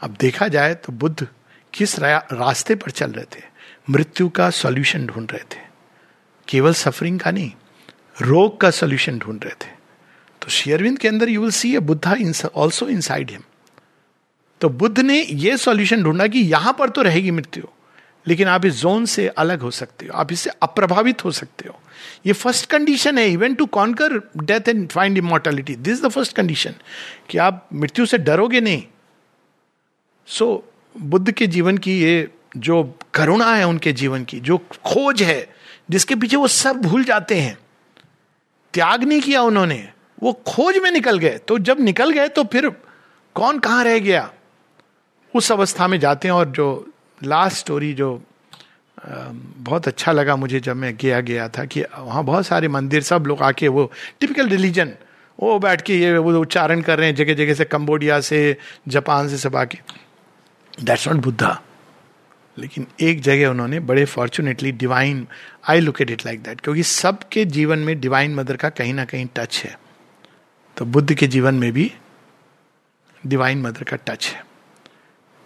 अब 0.00 0.16
देखा 0.20 0.48
जाए 0.48 0.74
तो 0.74 0.92
बुद्ध 0.92 1.26
किस 1.74 1.98
रास्ते 2.00 2.74
पर 2.74 2.90
चल 2.90 3.10
रहे 3.10 3.24
थे? 3.24 3.42
मृत्यु 3.90 4.28
का 4.28 4.50
सॉल्यूशन 4.50 5.06
ढूंढ 5.06 5.30
रहे 5.32 5.42
थे। 5.52 5.60
केवल 6.48 6.72
सफरिंग 6.74 7.20
का 7.20 7.30
नहीं, 7.30 7.50
रोग 8.22 8.60
का 8.60 8.70
सॉल्यूशन 8.70 9.18
ढूंढ 9.18 9.44
रहे 9.44 9.54
थे। 9.60 9.70
तो 10.42 10.48
शेयरविंद 10.48 10.98
के 10.98 11.08
अंदर 11.08 11.28
you 11.28 11.40
will 11.40 11.50
see 11.50 11.74
a 11.76 11.78
Buddha 11.78 12.14
also 12.54 12.88
inside 13.00 13.30
him 13.30 13.40
तो 14.60 14.68
बुद्ध 14.68 14.98
ने 15.00 15.20
यह 15.22 15.56
सॉल्यूशन 15.56 16.02
ढूंढा 16.02 16.26
कि 16.26 16.38
यहाँ 16.38 16.72
पर 16.78 16.88
तो 16.88 17.02
रहेगी 17.02 17.30
मृत्यु 17.30 17.66
लेकिन 18.26 18.48
आप 18.48 18.64
इस 18.64 18.74
जोन 18.74 19.04
से 19.06 19.26
अलग 19.28 19.60
हो 19.60 19.70
सकते 19.70 20.06
हो 20.06 20.12
आप 20.18 20.32
इससे 20.32 20.50
अप्रभावित 20.62 21.24
हो 21.24 21.30
सकते 21.30 21.68
हो। 21.68 21.78
ये 22.26 22.32
फ़र्स्ट 22.32 22.66
कंडीशन 22.70 23.18
है 23.18 23.28
even 23.30 23.54
to 23.54 23.66
conquer 23.66 24.16
death 24.36 24.68
and 24.68 24.88
find 24.88 25.18
immortality 25.18 25.74
this 25.76 25.98
is 25.98 26.06
the 26.06 26.08
first 26.08 26.36
condition 26.36 26.74
कि 27.30 27.38
आप 27.38 27.68
मृत्यु 27.72 28.06
से 28.06 28.18
डरोगे 28.18 28.60
नहीं। 28.60 28.82
सो 30.28 30.44
so, 30.46 31.02
बुद्ध 31.02 31.30
के 31.30 31.46
जीवन 31.46 31.78
की 31.78 31.98
ये 32.02 32.28
जो 32.56 32.82
करुणा 33.14 33.54
है 33.54 33.66
उनके 33.66 33.92
जीवन 33.92 34.24
की 34.24 34.40
जो 34.40 34.58
खोज 34.58 35.22
है 35.22 35.46
जिसके 35.90 36.14
पीछे 36.14 36.36
वो 36.36 36.48
सब 36.48 36.80
भूल 36.82 37.04
जाते 37.04 37.40
हैं 37.40 37.58
त्याग 38.74 39.04
नहीं 39.04 39.20
किया 39.20 39.42
उन्होंने 39.42 39.88
वो 40.22 40.32
खोज 40.46 40.78
में 40.78 40.90
निकल 40.90 41.18
गए। 41.18 41.38
तो 41.38 41.58
जब 41.58 41.80
निकल 41.80 42.10
गए 42.10 42.28
तो 42.28 42.44
फिर 42.44 42.68
कौन 43.36 43.58
कहाँ 43.58 43.84
रह 43.84 43.98
गया? 43.98 44.30
उस 45.34 45.52
अवस्था 45.52 45.86
में 45.88 45.98
जाते 46.00 46.28
हैं 46.28 46.34
और 46.34 46.48
जो 46.50 46.92
लास्ट 47.20 47.56
स्टोरी 47.56 47.92
जो 47.94 48.20
बहुत 48.98 49.86
अच्छा 49.88 50.12
लगा 50.12 50.36
मुझे 50.36 50.60
जब 50.60 50.76
मैं 50.76 50.96
गया 50.96 51.20
गया 51.20 51.48
था 51.48 51.64
कि 51.64 51.82
वहाँ 51.82 52.24
बहुत 52.24 52.46
सारे 52.46 52.68
मंदिर, 52.68 53.02
सब 53.02 53.24
लोग 53.26 53.42
आके 53.42 53.68
वो 53.68 53.90
टिपिकल 54.20 54.48
रिलीजन 54.48 54.92
वो 55.38 55.58
बैठ 55.58 55.82
के 55.82 55.98
ये 55.98 56.16
वो 56.18 56.40
उच्चारण 56.40 56.80
कर 56.82 56.98
रहे 56.98 57.06
हैं 57.06 57.14
जगह 57.16 57.34
जगह 57.34 57.54
से, 57.54 57.64
कंबोडिया 57.64 58.20
से, 58.20 58.56
जापान 58.88 59.28
से 59.28 59.38
सब 59.38 59.56
आके। 59.56 59.78
दैट्स 60.84 61.08
नॉट 61.08 61.16
बुद्धा 61.16 61.60
लेकिन 62.56 62.86
एक 63.00 63.20
जगह 63.20 63.48
उन्होंने 63.48 63.80
बड़े 63.80 64.04
fortunately 64.04 64.72
divine 64.72 65.26
I 65.68 65.80
look 65.80 66.00
at 66.02 66.10
it 66.10 66.26
like 66.26 66.42
that 66.42 66.60
क्योंकि 66.60 66.82
सबके 66.82 67.44
जीवन 67.46 67.78
में 67.78 67.98
डिवाइन 68.00 68.34
मदर 68.34 68.56
का 68.56 68.68
कहीं 68.70 68.94
ना 68.94 69.04
कहीं 69.04 69.26
टच 69.36 69.62
है। 69.64 69.78
तो 70.76 70.84
बुद्ध 70.84 71.14
के 71.14 71.26
जीवन 71.26 71.54
में 71.54 71.72
भी 71.72 71.90
डिवाइन 73.24 73.62
मदर 73.62 73.84
का 73.84 73.96
टच 74.06 74.26
है। 74.26 74.42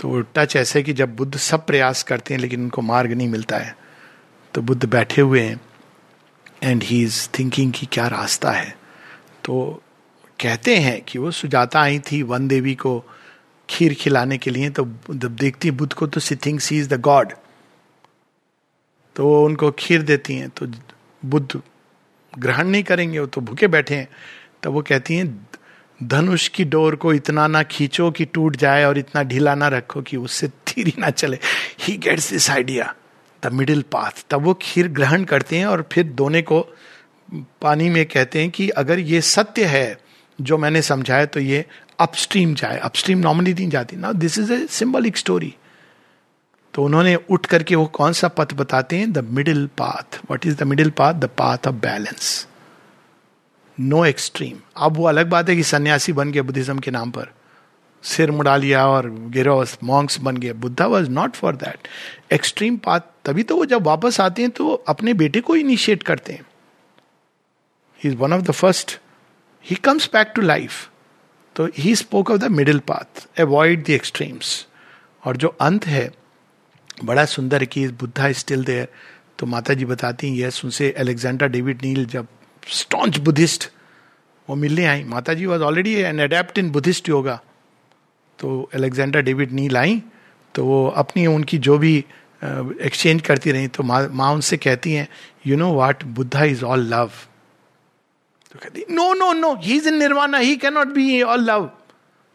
तो 0.00 0.09
वो 0.09 0.20
टच 0.37 0.57
ऐसे 0.57 0.83
कि 0.83 0.92
जब 0.92 1.14
बुद्ध 1.16 1.37
सब 1.37 1.66
प्रयास 1.66 2.02
करते 2.02 2.35
हैं, 2.35 2.40
लेकिन 2.40 2.62
उनको 2.62 2.83
मार्ग 2.83 3.12
नहीं 3.12 3.28
मिलता 3.28 3.57
है। 3.57 3.76
तो 4.54 4.62
बुद्ध 4.62 4.85
बैठे 4.85 5.22
हुए 5.22 5.40
हैं 5.40 5.61
एंड 6.62 6.83
ही 6.83 7.02
इज़ 7.02 7.28
थिंकिंग 7.38 7.72
कि 7.72 7.87
क्या 7.87 8.07
रास्ता 8.09 8.50
है। 8.50 8.76
तो 9.44 9.83
कहते 10.38 10.76
हैं 10.76 11.00
कि 11.02 11.18
वो 11.18 11.30
सुजाता 11.30 11.80
आई 11.80 11.98
थी 11.98 12.22
वन 12.22 12.48
देवी 12.48 12.74
को 12.74 13.02
खीर 13.68 13.94
खिलाने 13.94 14.38
के 14.38 14.50
लिए 14.50 14.70
तो 14.70 14.85
जब 15.11 15.37
देखती 15.37 15.70
बुद्ध 15.70 15.92
को 15.92 16.07
तो 16.07 16.20
she 16.20 16.37
think 16.37 16.61
she 16.61 16.78
is 16.78 16.88
the 16.88 17.00
god 17.00 17.33
तो 19.16 19.26
वो 19.26 19.44
उनको 19.44 19.70
खीर 19.70 20.02
देती 20.02 20.37
हैं 20.37 20.48
तो 20.50 20.66
बुद्ध 21.22 21.61
ग्रहण 22.38 22.68
नहीं 22.68 22.83
करेंगे, 22.83 23.18
वो 23.18 23.26
तो 23.26 23.40
भूखे 23.40 23.66
बैठे 23.66 23.96
हैं। 23.96 24.09
तब 24.62 24.70
वो 24.70 24.83
कहती 24.83 25.16
हैं 25.16 25.26
धनुष 26.05 26.47
की 26.49 26.64
डोर 26.64 26.95
को 26.97 27.12
इतना 27.12 27.47
ना 27.47 27.62
खींचो 27.62 28.11
कि 28.11 28.25
टूट 28.25 28.57
जाए 28.57 28.85
और 28.85 28.99
इतना 28.99 29.23
ढीला 29.23 29.55
ना 29.55 29.69
रखो 29.69 30.03
कि 30.03 30.17
उससे 30.17 30.49
थीरी 30.69 30.95
ना 30.99 31.11
चले। 31.11 31.38
He 31.81 31.97
gets 31.97 32.31
this 32.31 32.51
idea 32.51 32.95
the 33.43 33.53
middle 33.53 33.83
path 33.93 34.25
तब 34.31 34.43
वो 34.43 34.55
खीर 34.62 34.88
ग्रहण 34.88 35.25
करते 35.25 35.59
हैं 35.59 35.67
और 35.67 35.88
फिर 35.93 36.05
दोने 36.12 36.43
को 36.43 36.61
पानी 37.62 37.88
में 37.88 38.05
कहते 38.07 38.40
हैं 38.40 38.51
कि 38.51 38.69
अगर 38.69 38.99
ये 38.99 39.21
सत्य 39.21 39.64
है 39.64 39.99
जो 40.38 40.59
मैंने 40.59 40.83
समझाया 40.83 41.27
तो 41.27 41.40
ये 41.40 41.64
अपस्ट्रीम 42.01 42.55
जाए। 42.55 42.79
अपस्ट्रीम 42.79 43.19
नॉर्मली 43.19 43.55
नहीं 43.55 43.69
जाती। 43.71 43.97
ना 43.97 44.12
this 44.12 44.38
is 44.38 44.53
a 44.53 44.67
symbolic 44.71 45.17
story 45.17 45.55
तो 46.75 46.85
उन्होंने 46.85 47.14
उठ 47.31 47.47
करके 47.47 47.75
वो 47.75 47.85
कौन 47.87 48.12
सा 48.12 48.29
पथ 48.29 48.55
बताते 48.55 48.97
हैं? 48.97 49.12
The 49.12 49.19
middle 49.31 49.67
path 49.79 50.21
what 50.31 50.47
is 50.47 50.57
the 50.57 50.62
middle 50.62 50.90
path 50.90 51.14
the 51.14 51.29
path 51.38 51.67
of 51.67 51.75
balance 51.75 52.47
no 53.79 54.05
extreme 54.05 54.59
अब 54.77 54.97
वो 54.97 55.05
अलग 55.05 55.29
बात 55.31 55.49
है 55.49 55.57
कि 55.57 55.63
सन्यासी 55.63 56.13
बन 56.13 56.31
गए 56.33 56.43
बुद्धिज्म 56.43 56.79
के 56.79 56.91
नाम 56.91 57.11
पर। 57.11 57.31
सिर 58.05 58.31
मुड़ा 58.31 58.57
लिया 58.57 58.87
और 58.87 59.09
गिरो 59.31 59.65
मॉन्क्स 59.85 60.19
बन 60.21 60.37
गए 60.37 60.53
Buddha 60.55 60.87
was 60.87 61.09
not 61.11 61.37
for 61.37 61.57
that 61.57 61.89
extreme 62.33 62.77
path 62.77 63.01
तभी 63.25 63.43
तो 63.43 63.57
वो 63.57 63.65
जब 63.67 63.83
वापस 63.83 64.21
आते 64.21 64.43
हैं 64.43 64.51
तो 64.51 64.73
अपने 64.89 65.15
बेटे 65.15 65.41
को 65.41 65.57
इनिशिएट 65.57 66.03
करते 66.03 66.33
हैं। 66.33 66.45
He 68.01 68.11
is 68.11 68.17
one 68.17 68.33
of 68.33 68.43
the 68.43 68.51
first 68.51 68.99
he 69.65 69.77
comes 69.77 70.09
back 70.13 70.33
to 70.37 70.43
life 70.43 70.89
तो 71.57 71.69
he 71.79 71.95
spoke 71.97 72.31
of 72.31 72.39
the 72.39 72.51
middle 72.51 72.79
path 72.89 73.27
avoid 73.41 73.85
the 73.87 73.91
extremes 73.91 74.67
और 75.25 75.37
जो 75.37 75.49
अंत 75.61 75.87
है, 75.87 76.11
बड़ा 77.05 77.25
सुंदर 77.25 77.65
कि 77.65 77.87
बुद्धा 77.89 78.31
स्टिल 78.33 78.65
देयर 78.65 78.89
तो 79.39 79.47
माता 79.47 79.75
जी 79.75 79.85
बताती 79.85 80.31
हैं 80.31 80.47
यस 80.47 80.65
उनसे 80.65 80.91
अलेक्जेंडर 80.93 81.49
डेविड 81.49 81.83
नील 81.83 82.05
जब 82.07 82.27
स्टॉन्च 82.68 83.18
बुद्धिस्ट 83.18 83.70
वो 84.50 84.57
मिलने 84.57 84.87
आई। 84.87 85.05
Mata 85.05 85.35
ji 85.35 85.46
was 85.46 85.62
already 85.62 85.94
an 85.94 86.18
adept 86.18 86.59
in 86.59 86.70
Buddhist 86.70 87.09
yoga 87.09 87.40
तो 88.38 88.70
अलेक्जेंडर 88.74 89.22
डेविड 89.22 89.53
नील 89.53 89.77
आई 89.77 90.03
तो 90.55 90.64
वो 90.64 90.88
अपनी 90.88 91.27
उनकी 91.27 91.59
जो 91.59 91.79
भी 91.79 92.05
एक्सचेंज 92.83 93.20
uh, 93.20 93.27
करती 93.27 93.53
रही 93.53 93.68
तो 93.68 93.83
माँ 93.83 94.09
मा 94.09 94.31
उनसे 94.31 94.57
कहती 94.57 94.92
हैं 94.92 95.09
you 95.46 95.57
know 95.57 95.74
what 95.74 96.05
Buddha 96.05 96.44
is 96.44 96.64
all 96.64 96.81
love 96.81 97.11
तो 98.53 98.59
कहती 98.62 98.85
no 98.90 99.14
no 99.14 99.33
no 99.33 99.55
he 99.55 99.77
is 99.77 99.88
in 99.88 99.94
nirvana 99.94 100.38
he 100.38 100.57
can 100.57 100.74
not 100.74 100.87
be 100.87 101.22
all 101.22 101.40
love 101.40 101.70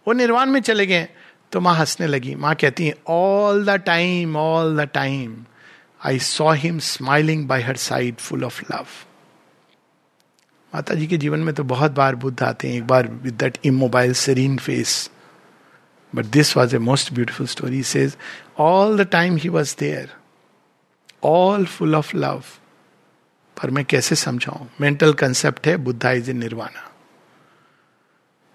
वो 0.08 0.14
निर्वाण 0.14 0.50
में 0.50 0.62
चले 0.62 0.86
गए 0.86 1.08
तो 1.52 1.62
माँ 1.62 1.76
हंसने 1.76 2.08
लगी। 2.08 2.36
माँ 2.36 2.56
कहती 2.56 2.88
हैं 2.88 2.94
all 3.08 3.66
the 3.66 3.70
time 3.70 4.36
all 4.36 4.78
the 4.78 4.82
time 4.82 5.46
I 6.06 6.20
saw 6.20 6.54
him 6.54 6.80
smiling 6.80 7.48
by 7.48 7.62
her 7.62 7.76
side 7.76 8.16
full 8.16 8.44
of 8.44 8.62
love 8.74 8.86
Mata 10.76 10.96
ji 10.96 11.08
के 11.08 11.18
जीवन 11.18 11.40
में 11.40 11.56
तो 11.56 11.64
बहुत 11.64 11.92
बार 11.92 12.16
बुद्ध 12.16 12.44
आते 12.44 12.68
हैं, 12.68 12.76
एक 12.76 12.88
बार 12.88 13.08
with 13.08 13.34
that 13.34 13.58
immobile 13.66 14.14
serene 14.14 14.58
face 14.58 15.12
but 16.16 16.26
this 16.26 16.58
was 16.58 16.76
a 16.76 16.80
most 16.80 17.14
beautiful 17.14 17.48
story 17.48 17.84
says 17.84 18.18
all 18.58 19.04
the 19.04 19.08
time 19.08 19.36
he 19.36 19.50
was 19.50 19.76
there 19.80 20.14
all 21.24 21.66
full 21.66 21.96
of 21.96 22.18
love 22.18 22.44
पर 23.62 23.70
मैं 23.70 23.86
कैसे 23.86 24.16
समझाऊं? 24.16 24.66
मेंटल 24.82 25.14
कंसेप्ट 25.14 25.68
है 25.68 25.78
बुद्धा 25.78 26.12
इज़ 26.12 26.30
ए 26.30 26.34
निर्वाणा 26.34 26.92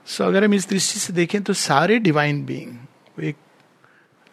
सो 0.07 0.24
अगर 0.24 0.44
हम 0.44 0.55
इस 0.55 0.68
दृष्टि 0.68 1.00
से 1.00 1.12
देखें 1.12 1.42
तो 1.42 1.53
सारे 1.53 1.98
डिवाइन 1.98 2.44
बींग 2.46 3.22
एक 3.22 3.37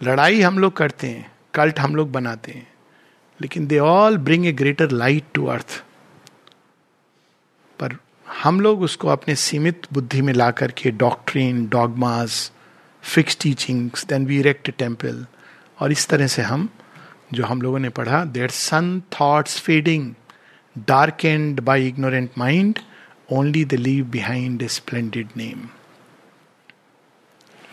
लड़ाई 0.03 0.41
हम 0.41 0.59
लोग 0.59 0.73
करते 0.73 1.07
हैं 1.07 1.31
कल्ट 1.53 1.79
हम 1.79 1.95
लोग 1.95 2.11
बनाते 2.11 2.51
हैं, 2.51 2.67
लेकिन 3.41 3.67
they 3.67 3.79
all 3.79 4.17
bring 4.17 4.45
a 4.45 4.51
greater 4.51 4.91
light 4.91 5.23
to 5.33 5.45
earth 5.45 5.83
हम 8.31 8.61
लोग 8.61 8.81
उसको 8.81 9.07
अपने 9.07 9.35
सीमित 9.35 9.81
बुद्धि 9.93 10.21
में 10.21 10.33
ला 10.33 10.51
करके 10.51 10.91
doctrine 10.91 11.67
dogmas 11.67 12.51
fix 13.03 13.37
teachings 13.41 14.05
then 14.05 14.25
we 14.25 14.39
erect 14.39 14.69
temple 14.69 15.25
और 15.79 15.91
इस 15.91 16.07
तरह 16.07 16.27
से 16.27 16.41
हम, 16.41 16.69
जो 17.33 17.45
हम 17.45 17.61
लोगों 17.61 17.79
ने 17.79 17.89
पढ़ा 17.89 18.25
their 18.25 18.49
sun 18.49 19.01
thoughts 19.19 19.59
fading 19.59 20.13
dark 20.77 21.25
and 21.25 21.59
by 21.59 21.87
ignorant 21.87 22.29
mind 22.37 22.79
only 23.31 23.65
the 23.65 23.73
leave 23.73 24.05
behind 24.05 24.61
a 24.61 24.67
splendid 24.67 25.29
name 25.37 25.69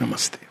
नमस्ते। 0.03 0.47